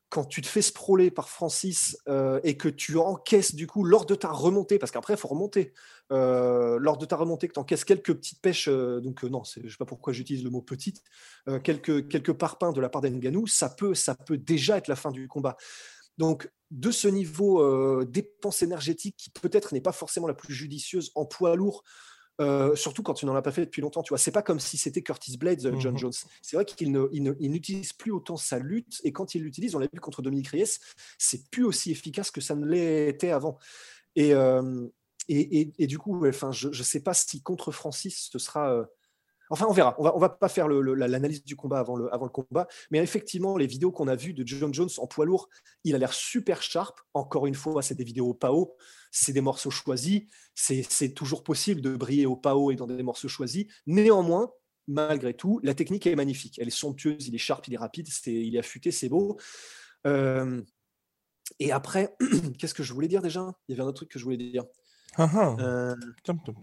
quand 0.09 0.25
tu 0.25 0.43
te 0.43 0.49
fais 0.49 0.61
sprawler 0.61 1.12
par 1.12 1.29
Francis 1.29 1.97
euh, 2.09 2.40
et 2.43 2.57
que 2.57 2.69
tu 2.69 2.99
encaisses 2.99 3.55
du 3.55 3.69
coup 3.69 3.85
lors 3.85 4.07
de 4.07 4.16
ta 4.16 4.29
remontée, 4.29 4.79
parce 4.79 4.90
qu'après 4.90 5.14
il 5.14 5.16
faut 5.16 5.29
remonter, 5.29 5.73
euh, 6.11 6.79
lors 6.81 6.99
de 6.99 7.07
ta 7.07 7.16
remontée 7.16 7.47
que 7.47 7.53
tu 7.53 7.61
encaisses 7.61 7.85
quelques 7.85 8.14
petites 8.14 8.43
pêches, 8.43 8.69
donc 8.69 9.23
non, 9.23 9.43
je 9.45 9.61
ne 9.61 9.69
sais 9.69 9.77
pas 9.77 9.85
pourquoi 9.85 10.12
j'utilise 10.12 10.43
le 10.43 10.51
mot 10.51 10.62
petite, 10.62 11.03
quelques, 11.62 12.09
quelques 12.09 12.33
parpaings 12.33 12.73
de 12.73 12.81
la 12.81 12.88
part 12.88 13.03
d'Nganou, 13.03 13.47
ça 13.47 13.69
peut, 13.69 13.95
ça 13.95 14.16
peut 14.16 14.37
déjà 14.37 14.79
être 14.79 14.88
la 14.88 14.97
fin 14.97 15.12
du 15.12 15.29
combat. 15.29 15.57
Donc, 16.20 16.50
de 16.70 16.90
ce 16.90 17.09
niveau 17.09 17.62
euh, 17.62 18.04
dépense 18.04 18.62
énergétique 18.62 19.16
qui 19.16 19.30
peut-être 19.30 19.72
n'est 19.72 19.80
pas 19.80 19.90
forcément 19.90 20.26
la 20.26 20.35
plus 20.35 20.52
judicieuse 20.52 21.12
en 21.14 21.24
poids 21.24 21.56
lourd, 21.56 21.83
euh, 22.42 22.76
surtout 22.76 23.02
quand 23.02 23.14
tu 23.14 23.24
n'en 23.24 23.35
as 23.35 23.40
pas 23.40 23.52
fait 23.52 23.64
depuis 23.64 23.80
longtemps. 23.80 24.02
Tu 24.02 24.11
vois, 24.11 24.18
c'est 24.18 24.30
pas 24.30 24.42
comme 24.42 24.61
si 24.61 24.76
c'était 24.76 25.00
Curtis 25.00 25.38
Blades, 25.38 25.64
euh, 25.64 25.80
John 25.80 25.94
mmh 25.94 25.96
Jones. 25.96 26.12
C'est 26.42 26.56
vrai 26.56 26.66
qu'il 26.66 26.92
n'utilise 26.92 27.94
plus 27.94 28.12
autant 28.12 28.37
sa 28.37 28.59
lutte 28.59 29.00
et 29.02 29.12
quand 29.12 29.35
il 29.35 29.44
l'utilise, 29.44 29.74
on 29.74 29.78
l'a 29.78 29.88
vu 29.90 29.98
contre 29.98 30.20
Dominique 30.20 30.48
Reyes, 30.48 30.78
c'est 31.16 31.48
plus 31.50 31.64
aussi 31.64 31.90
efficace 31.90 32.30
que 32.30 32.42
ça 32.42 32.54
ne 32.54 32.66
l'était 32.66 33.30
avant. 33.30 33.59
Et, 34.14 34.35
et, 35.26 35.87
du 35.87 35.98
coup, 35.98 36.26
enfin, 36.26 36.52
je 36.52 36.68
ne 36.68 36.72
sais 36.72 37.00
pas 37.00 37.14
si 37.14 37.40
contre 37.40 37.72
Francis 37.72 38.28
ce 38.30 38.38
sera 38.38 38.85
Enfin, 39.51 39.67
on 39.69 39.73
verra. 39.73 39.97
On 39.99 40.05
va, 40.05 40.13
va 40.17 40.29
pas 40.29 40.49
faire 40.49 40.69
l'analyse 40.69 41.45
du 41.45 41.57
combat 41.57 41.81
avant 41.81 41.97
le, 41.97 42.29
combat. 42.29 42.69
Mais 42.91 42.99
effectivement, 42.99 43.57
les 43.57 43.67
vidéos 43.67 43.91
qu'on 43.91 44.09
a 44.09 44.15
vues 44.15 44.33
de 44.33 44.47
John 44.47 44.73
Jones 44.73 44.89
en 44.99 45.07
poids 45.07 45.27
lourd, 45.27 45.49
il 45.85 45.95
a 45.95 45.99
l'air 45.99 46.13
super 46.13 46.63
sharp. 46.63 47.01
Encore 47.15 47.47
une 47.47 47.55
fois, 47.55 47.83
c'est 47.83 47.97
des 47.97 48.05
vidéos 48.05 48.33
PAO, 48.33 48.77
c'est 49.11 49.33
des 49.33 49.41
morceaux 49.41 49.71
choisis. 49.71 50.23
C'est 50.55 51.15
toujours 51.15 51.43
possible 51.43 51.81
de 51.81 51.97
briller 51.97 52.27
au 52.27 52.37
PAO 52.37 52.71
et 52.71 52.77
dans 52.77 52.87
des 52.87 53.03
morceaux 53.03 53.29
choisis. 53.29 53.67
Néanmoins, 53.87 54.53
malgré 54.87 55.35
tout, 55.35 55.61
la 55.63 55.75
technique 55.75 56.07
est 56.07 56.17
magnifique. 56.17 56.59
Elle 56.61 56.69
est 56.69 56.71
somptueuse, 56.71 57.27
il 57.27 57.35
est 57.35 57.39
sharp, 57.39 57.67
il 57.67 57.75
est 57.75 57.79
rapide, 57.79 58.09
il 58.27 58.55
est 58.55 58.59
affûté, 58.59 58.93
c'est 58.93 59.09
beau. 59.09 59.39
Euh, 60.07 60.63
et 61.59 61.73
après, 61.73 62.15
qu'est-ce 62.59 62.75
que 62.75 62.83
je 62.83 62.93
voulais 62.93 63.09
dire 63.09 63.23
déjà? 63.23 63.53
Il 63.69 63.73
y 63.73 63.75
avait 63.75 63.83
un 63.83 63.89
autre 63.89 63.99
truc 63.99 64.11
que 64.11 64.19
je 64.19 64.25
voulais 64.25 64.37
dire. 64.37 64.65
Ah. 65.20 65.56
Euh, 65.61 65.96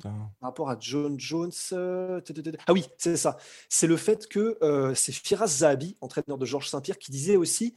par 0.01 0.13
rapport 0.41 0.69
à 0.69 0.77
John 0.79 1.19
Jones. 1.19 1.51
Euh, 1.73 2.19
ah 2.65 2.73
oui, 2.73 2.85
c'est 2.97 3.17
ça. 3.17 3.37
C'est 3.69 3.87
le 3.87 3.97
fait 3.97 4.27
que 4.27 4.57
euh, 4.63 4.95
c'est 4.95 5.11
Firas 5.11 5.47
Zahabi, 5.47 5.95
entraîneur 6.01 6.37
de 6.37 6.45
Georges 6.45 6.69
Saint-Pierre, 6.69 6.97
qui 6.97 7.11
disait 7.11 7.35
aussi 7.35 7.75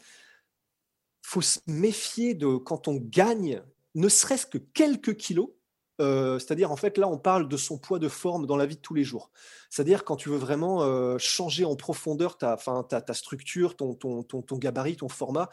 faut 1.23 1.43
se 1.43 1.61
méfier 1.67 2.35
de 2.35 2.57
quand 2.57 2.89
on 2.89 2.97
gagne, 2.97 3.63
ne 3.95 4.09
serait-ce 4.09 4.47
que 4.47 4.59
quelques 4.59 5.17
kilos. 5.17 5.51
C'est-à-dire, 5.99 6.73
en 6.73 6.77
fait, 6.77 6.97
là, 6.97 7.07
on 7.09 7.19
parle 7.19 7.47
de 7.47 7.59
son 7.59 7.77
poids 7.77 7.99
de 7.99 8.09
forme 8.09 8.47
dans 8.47 8.57
la 8.57 8.65
vie 8.65 8.77
de 8.77 8.81
tous 8.81 8.95
les 8.95 9.05
jours. 9.05 9.31
C'est-à-dire, 9.69 10.03
quand 10.03 10.17
tu 10.17 10.31
veux 10.31 10.39
vraiment 10.39 11.19
changer 11.19 11.67
en 11.67 11.77
profondeur 11.77 12.39
ta, 12.39 12.57
ta, 12.89 13.03
ta 13.03 13.13
structure, 13.13 13.77
ton, 13.77 13.93
ton, 13.93 14.23
ton, 14.23 14.41
ton, 14.41 14.57
gabarit, 14.57 14.97
ton 14.97 15.11
format, 15.11 15.51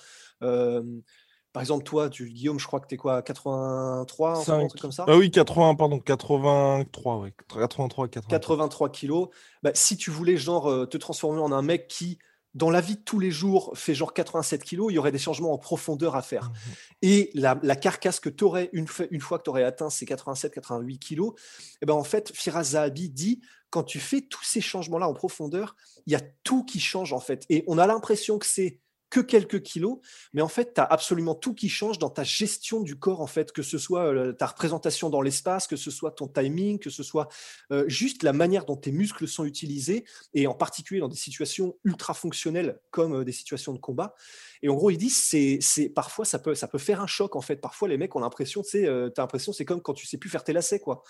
par 1.57 1.61
exemple, 1.61 1.85
toi, 1.85 2.07
tu, 2.07 2.29
Guillaume, 2.29 2.59
je 2.59 2.67
crois 2.67 2.79
que 2.79 2.85
tu 2.85 2.93
es 2.93 2.97
quoi, 2.99 3.23
83, 3.23 4.47
un 4.51 4.67
truc 4.67 4.79
comme 4.79 4.91
ça 4.91 5.05
Ah 5.07 5.17
oui, 5.17 5.31
80, 5.31 5.73
pardon, 5.73 5.99
83, 5.99 7.17
ouais. 7.17 7.33
83, 7.51 8.07
83. 8.09 8.29
83 8.29 8.89
kilos. 8.91 9.29
Bah, 9.63 9.71
si 9.73 9.97
tu 9.97 10.11
voulais, 10.11 10.37
genre, 10.37 10.69
euh, 10.69 10.85
te 10.85 10.97
transformer 10.97 11.41
en 11.41 11.51
un 11.51 11.63
mec 11.63 11.87
qui, 11.87 12.19
dans 12.53 12.69
la 12.69 12.79
vie 12.79 12.97
de 12.97 13.01
tous 13.01 13.17
les 13.17 13.31
jours, 13.31 13.71
fait 13.73 13.95
genre 13.95 14.13
87 14.13 14.63
kilos, 14.63 14.91
il 14.91 14.97
y 14.97 14.99
aurait 14.99 15.11
des 15.11 15.17
changements 15.17 15.51
en 15.51 15.57
profondeur 15.57 16.15
à 16.15 16.21
faire. 16.21 16.51
Mmh 16.51 16.71
Et 17.01 17.31
la, 17.33 17.55
carcasse 17.75 18.19
que 18.19 18.29
tu 18.29 18.43
aurais, 18.43 18.69
une, 18.71 18.85
une, 19.09 19.21
fois 19.21 19.39
que 19.39 19.45
tu 19.45 19.49
aurais 19.49 19.63
atteint 19.63 19.89
ces 19.89 20.05
87, 20.05 20.53
88 20.53 20.99
kilos, 20.99 21.33
eh 21.81 21.87
ben, 21.87 21.95
en 21.95 22.03
fait, 22.03 22.31
Firaz 22.35 22.73
Zahabi 22.73 23.09
dit, 23.09 23.41
quand 23.71 23.81
tu 23.81 23.99
fais 23.99 24.21
tous 24.21 24.43
ces 24.43 24.61
changements-là 24.61 25.09
en 25.09 25.15
profondeur, 25.15 25.75
il 26.05 26.13
y 26.13 26.15
a 26.15 26.21
tout 26.43 26.63
qui 26.63 26.79
change, 26.79 27.13
en 27.13 27.19
fait. 27.19 27.47
Et 27.49 27.63
on 27.65 27.79
a 27.79 27.87
l'impression 27.87 28.37
que 28.37 28.45
c'est 28.45 28.79
que 29.09 29.19
quelques 29.19 29.61
kilos, 29.61 29.99
mais 30.33 30.41
en 30.41 30.47
fait, 30.47 30.73
tu 30.73 30.81
as 30.81 30.83
absolument 30.83 31.35
tout 31.35 31.53
qui 31.53 31.69
change 31.69 31.97
dans 31.97 32.09
ta 32.09 32.23
gestion 32.23 32.81
du 32.81 32.97
corps, 32.97 33.21
en 33.21 33.27
fait, 33.27 33.51
que 33.51 33.61
ce 33.61 33.77
soit 33.77 34.13
euh, 34.13 34.33
ta 34.33 34.47
représentation 34.47 35.09
dans 35.09 35.21
l'espace, 35.21 35.67
que 35.67 35.75
ce 35.75 35.91
soit 35.91 36.11
ton 36.11 36.27
timing, 36.27 36.79
que 36.79 36.89
ce 36.89 37.03
soit 37.03 37.29
euh, 37.71 37.85
juste 37.87 38.23
la 38.23 38.33
manière 38.33 38.65
dont 38.65 38.75
tes 38.75 38.91
muscles 38.91 39.27
sont 39.27 39.45
utilisés, 39.45 40.05
et 40.33 40.47
en 40.47 40.53
particulier 40.53 40.99
dans 40.99 41.07
des 41.07 41.17
situations 41.17 41.77
ultra 41.83 42.13
fonctionnelles 42.13 42.79
comme 42.91 43.21
euh, 43.21 43.23
des 43.23 43.31
situations 43.31 43.73
de 43.73 43.79
combat. 43.79 44.15
Et 44.61 44.69
en 44.69 44.75
gros, 44.75 44.89
ils 44.89 44.97
disent, 44.97 45.17
c'est, 45.17 45.59
c'est 45.61 45.89
parfois 45.89 46.25
ça 46.25 46.39
peut, 46.39 46.55
ça 46.55 46.67
peut 46.67 46.77
faire 46.77 47.01
un 47.01 47.07
choc, 47.07 47.35
en 47.35 47.41
fait. 47.41 47.57
Parfois, 47.57 47.87
les 47.87 47.97
mecs 47.97 48.15
ont 48.15 48.19
l'impression, 48.19 48.61
tu 48.61 48.69
sais, 48.69 48.83
t'as 49.13 49.21
l'impression, 49.21 49.53
c'est 49.53 49.65
comme 49.65 49.81
quand 49.81 49.93
tu 49.93 50.07
sais 50.07 50.17
plus 50.17 50.29
faire 50.29 50.43
tes 50.43 50.53
lacets, 50.53 50.79
quoi. 50.79 51.03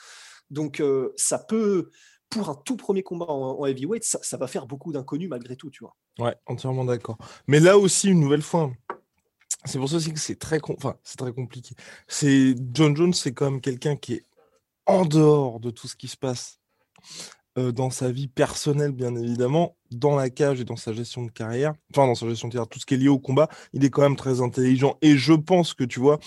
Donc, 0.49 0.81
ça 1.15 1.39
peut 1.39 1.89
pour 2.29 2.49
un 2.49 2.55
tout 2.55 2.77
premier 2.77 3.03
combat 3.03 3.25
en, 3.27 3.65
heavyweight, 3.65 4.03
ça, 4.03 4.37
va 4.37 4.47
faire 4.47 4.65
beaucoup 4.65 4.91
d'inconnus 4.91 5.29
malgré 5.29 5.55
tout, 5.55 5.69
tu 5.69 5.83
vois. 5.83 5.95
Ouais, 6.19 6.35
entièrement 6.45 6.85
d'accord. 6.85 7.17
Mais 7.47 7.59
là 7.59 7.77
aussi, 7.77 8.09
une 8.09 8.19
nouvelle 8.19 8.41
fois, 8.41 8.71
c'est 9.65 9.79
pour 9.79 9.89
ça 9.89 9.97
aussi 9.97 10.13
que 10.13 10.19
c'est 10.19 10.37
très, 10.37 10.59
enfin, 10.69 10.95
c'est 11.03 11.17
très 11.17 11.33
compliqué. 11.33 11.75
C'est 12.07 12.55
John 12.73 12.95
Jones, 12.95 13.13
c'est 13.13 13.33
quand 13.33 13.51
même 13.51 13.61
quelqu'un 13.61 13.95
qui 13.95 14.13
est 14.13 14.25
en 14.85 15.05
dehors 15.05 15.59
de 15.59 15.69
tout 15.69 15.87
ce 15.87 15.95
qui 15.95 16.07
se 16.07 16.17
passe 16.17 16.59
euh, 17.57 17.71
dans 17.71 17.89
sa 17.89 18.11
vie 18.11 18.27
personnelle, 18.27 18.91
bien 18.91 19.15
évidemment, 19.15 19.75
dans 19.91 20.15
la 20.15 20.29
cage 20.29 20.61
et 20.61 20.63
dans 20.63 20.75
sa 20.75 20.93
gestion 20.93 21.23
de 21.23 21.31
carrière, 21.31 21.73
enfin 21.91 22.07
dans 22.07 22.15
sa 22.15 22.27
gestion 22.27 22.47
de 22.47 22.53
carrière, 22.53 22.69
tout 22.69 22.79
ce 22.79 22.85
qui 22.85 22.93
est 22.93 22.97
lié 22.97 23.09
au 23.09 23.19
combat, 23.19 23.49
il 23.73 23.83
est 23.83 23.89
quand 23.89 24.03
même 24.03 24.15
très 24.15 24.41
intelligent. 24.41 24.97
Et 25.01 25.17
je 25.17 25.33
pense 25.33 25.73
que, 25.73 25.83
tu 25.83 25.99
vois, 25.99 26.19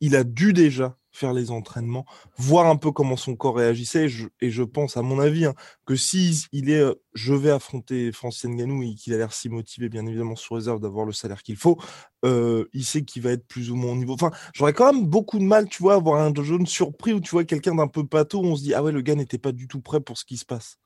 il 0.00 0.16
a 0.16 0.24
dû 0.24 0.52
déjà 0.52 0.97
faire 1.18 1.32
les 1.32 1.50
entraînements, 1.50 2.06
voir 2.36 2.66
un 2.66 2.76
peu 2.76 2.92
comment 2.92 3.16
son 3.16 3.36
corps 3.36 3.56
réagissait. 3.56 4.06
Et 4.40 4.50
je, 4.50 4.62
pense, 4.62 4.96
à 4.96 5.02
mon 5.02 5.18
avis, 5.18 5.44
hein, 5.44 5.54
que 5.84 5.96
si 5.96 6.46
il 6.52 6.70
est, 6.70 6.80
euh, 6.80 6.94
je 7.14 7.34
vais 7.34 7.50
affronter 7.50 8.12
Francien 8.12 8.54
Ganou 8.54 8.82
et 8.82 8.94
qu'il 8.94 9.12
a 9.14 9.18
l'air 9.18 9.32
si 9.32 9.48
motivé, 9.48 9.88
bien 9.88 10.06
évidemment, 10.06 10.36
sous 10.36 10.54
réserve 10.54 10.80
d'avoir 10.80 11.04
le 11.04 11.12
salaire 11.12 11.42
qu'il 11.42 11.56
faut, 11.56 11.78
euh, 12.24 12.64
il 12.72 12.84
sait 12.84 13.02
qu'il 13.02 13.22
va 13.22 13.32
être 13.32 13.46
plus 13.46 13.70
ou 13.70 13.76
moins 13.76 13.92
au 13.92 13.96
niveau. 13.96 14.14
Enfin, 14.14 14.30
j'aurais 14.54 14.72
quand 14.72 14.92
même 14.92 15.06
beaucoup 15.06 15.38
de 15.38 15.44
mal, 15.44 15.68
tu 15.68 15.82
vois, 15.82 15.94
à 15.94 15.96
avoir 15.96 16.20
un 16.20 16.32
jaune 16.42 16.66
surpris 16.66 17.12
où 17.12 17.20
tu 17.20 17.30
vois 17.30 17.44
quelqu'un 17.44 17.74
d'un 17.74 17.88
peu 17.88 18.06
pâteau, 18.06 18.40
on 18.42 18.56
se 18.56 18.62
dit, 18.62 18.74
ah 18.74 18.82
ouais, 18.82 18.92
le 18.92 19.02
gars 19.02 19.14
n'était 19.14 19.38
pas 19.38 19.52
du 19.52 19.68
tout 19.68 19.80
prêt 19.80 20.00
pour 20.00 20.16
ce 20.18 20.24
qui 20.24 20.36
se 20.36 20.44
passe. 20.44 20.78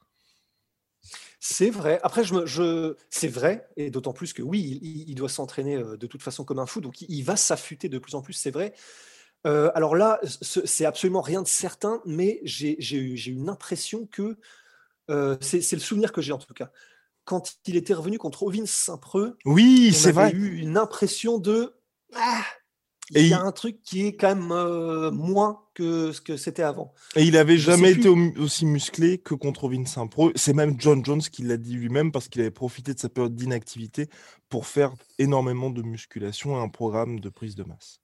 C'est 1.45 1.71
vrai. 1.71 1.99
Après, 2.05 2.23
je, 2.23 2.47
je... 2.47 2.95
c'est 3.11 3.27
vrai, 3.27 3.69
et 3.77 3.91
d'autant 3.91 4.13
plus 4.13 4.33
que 4.33 4.43
oui, 4.43 4.79
il, 5.09 5.15
doit 5.17 5.29
s'entraîner 5.29 5.75
euh, 5.75 5.97
de 5.97 6.07
toute 6.07 6.23
façon 6.23 6.45
comme 6.45 6.61
un 6.61 6.67
fou, 6.67 6.81
donc 6.81 7.01
il 7.01 7.23
va 7.23 7.35
s'affûter 7.35 7.89
de 7.89 7.99
plus 7.99 8.15
en 8.15 8.23
plus, 8.23 8.35
c'est 8.35 8.53
vrai. 8.53 8.73
Euh, 9.47 9.71
alors 9.75 9.97
là, 9.97 10.21
c'est 10.23 10.85
absolument 10.85 11.21
rien 11.21 11.43
de 11.43 11.49
certain, 11.49 12.01
mais 12.07 12.41
j'ai 12.45 12.97
eu 12.97 13.17
une 13.27 13.49
impression 13.49 14.07
que 14.07 14.39
euh, 15.11 15.37
c'est 15.41 15.73
le 15.73 15.81
souvenir 15.81 16.13
que 16.13 16.21
j'ai 16.21 16.33
en 16.33 16.39
tout 16.39 16.55
cas. 16.55 16.71
Quand 17.25 17.57
il 17.67 17.77
était 17.77 17.95
revenu 17.95 18.19
contre 18.19 18.43
Ovin 18.43 18.67
Saint-Preux, 18.67 19.37
oui, 19.45 19.93
c'est 19.93 20.13
vrai. 20.13 20.33
eu 20.33 20.59
une 20.59 20.77
impression 20.77 21.39
de 21.39 21.75
ah, 22.15 22.43
il 23.15 23.27
y 23.27 23.35
a 23.35 23.41
un 23.41 23.53
truc 23.53 23.83
qui 23.83 24.07
est 24.07 24.17
quand 24.17 24.35
même 24.35 24.53
euh, 24.53 25.11
moins 25.11 25.63
que 25.75 26.13
ce 26.13 26.21
que 26.21 26.37
c'était 26.37 26.63
avant. 26.63 26.95
Et 27.17 27.25
il 27.25 27.37
avait 27.37 27.59
jamais 27.59 27.93
été 27.93 28.09
aussi 28.09 28.65
musclé 28.65 29.19
que 29.19 29.35
contre 29.35 29.65
Ovin 29.65 29.85
Saint-Preux. 29.85 30.33
C'est 30.35 30.55
même 30.55 30.77
John 30.79 31.05
Jones 31.05 31.21
qui 31.21 31.43
l'a 31.43 31.57
dit 31.57 31.75
lui-même 31.75 32.13
parce 32.13 32.29
qu'il 32.29 32.41
avait 32.41 32.51
profité 32.51 32.95
de 32.95 32.99
sa 32.99 33.09
période 33.09 33.35
d'inactivité 33.35 34.09
pour 34.49 34.67
faire 34.67 34.93
énormément 35.19 35.71
de 35.71 35.83
musculation 35.83 36.57
et 36.57 36.63
un 36.63 36.69
programme 36.69 37.21
de 37.21 37.29
prise 37.29 37.55
de 37.55 37.65
masse. 37.65 38.02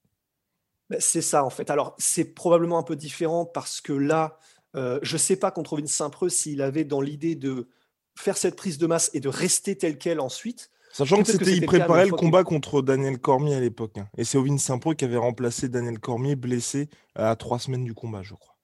Bah, 0.90 0.96
c'est 1.00 1.22
ça, 1.22 1.44
en 1.44 1.50
fait. 1.50 1.70
Alors, 1.70 1.94
c'est 1.98 2.24
probablement 2.24 2.78
un 2.78 2.82
peu 2.82 2.96
différent 2.96 3.44
parce 3.44 3.80
que 3.80 3.92
là, 3.92 4.38
euh, 4.76 4.98
je 5.02 5.14
ne 5.14 5.18
sais 5.18 5.36
pas 5.36 5.50
contre 5.50 5.76
Vince 5.76 5.92
Saint-Preux 5.92 6.28
s'il 6.28 6.62
avait 6.62 6.84
dans 6.84 7.00
l'idée 7.00 7.34
de 7.34 7.68
faire 8.16 8.36
cette 8.36 8.56
prise 8.56 8.78
de 8.78 8.86
masse 8.86 9.10
et 9.14 9.20
de 9.20 9.28
rester 9.28 9.76
tel 9.76 9.98
quel 9.98 10.20
ensuite. 10.20 10.70
Sachant 10.92 11.22
que 11.22 11.30
c'était, 11.30 11.56
il 11.56 11.66
préparait 11.66 12.06
le, 12.06 12.12
combat 12.12 12.44
contre 12.44 12.82
Daniel 12.82 13.18
Cormier 13.18 13.54
à 13.54 13.60
l'époque. 13.60 13.98
Hein. 13.98 14.08
Et 14.16 14.24
c'est 14.24 14.38
Ovin 14.38 14.58
Saint-Preux 14.58 14.94
qui 14.94 15.04
avait 15.04 15.18
remplacé 15.18 15.68
Daniel 15.68 15.98
Cormier 15.98 16.34
blessé 16.34 16.88
à 17.14 17.36
trois 17.36 17.58
semaines 17.58 17.84
du 17.84 17.94
combat, 17.94 18.22
je 18.22 18.34
crois. 18.34 18.56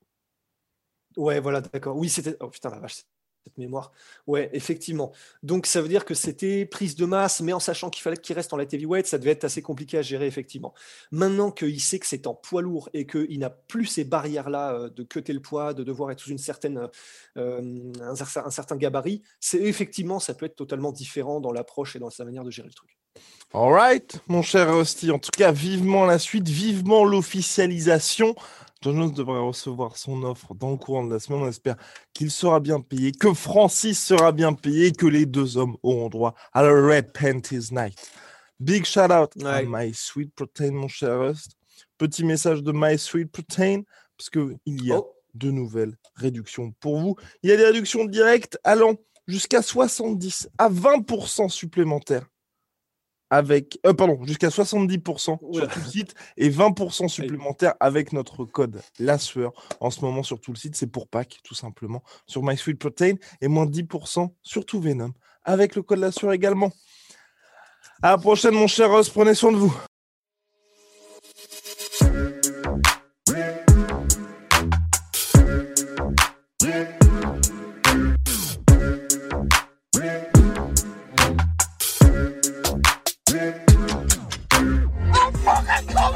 Ouais, 1.16 1.38
voilà, 1.40 1.60
d'accord. 1.60 1.96
Oui, 1.96 2.08
c'était. 2.08 2.36
Oh 2.40 2.48
putain, 2.48 2.70
la 2.70 2.80
vache, 2.80 3.04
cette 3.44 3.58
mémoire. 3.58 3.92
Ouais, 4.26 4.50
effectivement. 4.52 5.12
Donc 5.42 5.66
ça 5.66 5.82
veut 5.82 5.88
dire 5.88 6.04
que 6.04 6.14
c'était 6.14 6.64
prise 6.66 6.96
de 6.96 7.04
masse, 7.04 7.40
mais 7.40 7.52
en 7.52 7.60
sachant 7.60 7.90
qu'il 7.90 8.02
fallait 8.02 8.16
qu'il 8.16 8.34
reste 8.34 8.52
en 8.52 8.56
light 8.56 8.72
heavyweight, 8.72 9.06
ça 9.06 9.18
devait 9.18 9.32
être 9.32 9.44
assez 9.44 9.62
compliqué 9.62 9.98
à 9.98 10.02
gérer, 10.02 10.26
effectivement. 10.26 10.74
Maintenant 11.12 11.50
qu'il 11.50 11.80
sait 11.80 11.98
que 11.98 12.06
c'est 12.06 12.26
en 12.26 12.34
poids 12.34 12.62
lourd 12.62 12.88
et 12.94 13.06
qu'il 13.06 13.38
n'a 13.38 13.50
plus 13.50 13.86
ces 13.86 14.04
barrières-là 14.04 14.72
euh, 14.74 14.88
de 14.88 15.02
cuter 15.02 15.32
le 15.32 15.40
poids, 15.40 15.74
de 15.74 15.84
devoir 15.84 16.10
être 16.10 16.20
sous 16.20 16.30
une 16.30 16.38
certaine, 16.38 16.88
euh, 17.36 17.92
un, 18.00 18.50
certain 18.50 18.76
gabarit, 18.76 19.22
c'est 19.40 19.60
effectivement, 19.60 20.18
ça 20.18 20.34
peut 20.34 20.46
être 20.46 20.56
totalement 20.56 20.92
différent 20.92 21.40
dans 21.40 21.52
l'approche 21.52 21.96
et 21.96 21.98
dans 21.98 22.10
sa 22.10 22.24
manière 22.24 22.44
de 22.44 22.50
gérer 22.50 22.68
le 22.68 22.74
truc. 22.74 22.98
All 23.56 23.72
right, 23.72 24.20
mon 24.26 24.42
cher 24.42 24.74
Rusty. 24.74 25.12
En 25.12 25.20
tout 25.20 25.30
cas, 25.30 25.52
vivement 25.52 26.06
la 26.06 26.18
suite, 26.18 26.48
vivement 26.48 27.04
l'officialisation. 27.04 28.34
John 28.82 28.96
Jones 28.96 29.14
devrait 29.14 29.38
recevoir 29.38 29.96
son 29.96 30.24
offre 30.24 30.56
dans 30.56 30.72
le 30.72 30.76
courant 30.76 31.04
de 31.04 31.14
la 31.14 31.20
semaine. 31.20 31.42
On 31.42 31.48
espère 31.48 31.76
qu'il 32.12 32.32
sera 32.32 32.58
bien 32.58 32.80
payé, 32.80 33.12
que 33.12 33.32
Francis 33.32 34.04
sera 34.04 34.32
bien 34.32 34.54
payé, 34.54 34.90
que 34.90 35.06
les 35.06 35.24
deux 35.24 35.56
hommes 35.56 35.76
auront 35.84 36.08
droit 36.08 36.34
à 36.52 36.64
la 36.64 36.70
Red 36.70 37.12
Panties 37.12 37.68
Night. 37.70 37.96
Big 38.58 38.84
shout 38.84 39.12
out 39.12 39.30
à 39.44 39.62
My 39.62 39.94
Sweet 39.94 40.34
Protein, 40.34 40.72
mon 40.72 40.88
cher 40.88 41.20
Rust. 41.20 41.52
Petit 41.96 42.24
message 42.24 42.60
de 42.60 42.72
My 42.74 42.98
Sweet 42.98 43.30
Protein, 43.30 43.82
parce 44.18 44.30
qu'il 44.30 44.58
y 44.66 44.90
a 44.90 44.98
oh. 44.98 45.14
de 45.34 45.52
nouvelles 45.52 45.96
réductions 46.16 46.72
pour 46.80 46.98
vous. 46.98 47.14
Il 47.44 47.50
y 47.50 47.52
a 47.52 47.56
des 47.56 47.66
réductions 47.66 48.04
directes 48.04 48.58
allant 48.64 48.96
jusqu'à 49.28 49.62
70 49.62 50.48
à 50.58 50.68
20% 50.68 51.48
supplémentaires 51.48 52.26
avec, 53.34 53.80
euh, 53.84 53.92
pardon, 53.92 54.18
jusqu'à 54.24 54.48
70% 54.48 55.38
sur 55.52 55.68
tout 55.68 55.80
le 55.80 55.90
site 55.90 56.14
et 56.36 56.50
20% 56.50 57.08
supplémentaires 57.08 57.74
avec 57.80 58.12
notre 58.12 58.44
code 58.44 58.80
la 59.00 59.18
sueur. 59.18 59.52
En 59.80 59.90
ce 59.90 60.02
moment, 60.02 60.22
sur 60.22 60.40
tout 60.40 60.52
le 60.52 60.56
site, 60.56 60.76
c'est 60.76 60.86
pour 60.86 61.08
Pâques, 61.08 61.40
tout 61.42 61.54
simplement, 61.54 62.04
sur 62.26 62.44
My 62.44 62.56
Sweet 62.56 62.78
Protein 62.78 63.14
et 63.40 63.48
moins 63.48 63.66
10% 63.66 64.30
sur 64.42 64.64
tout 64.64 64.80
Venom 64.80 65.12
avec 65.42 65.74
le 65.74 65.82
code 65.82 65.98
la 65.98 66.12
sueur 66.12 66.32
également. 66.32 66.70
À 68.02 68.10
la 68.10 68.18
prochaine, 68.18 68.54
mon 68.54 68.68
cher 68.68 68.88
Ross, 68.88 69.10
prenez 69.10 69.34
soin 69.34 69.50
de 69.50 69.56
vous. 69.56 69.76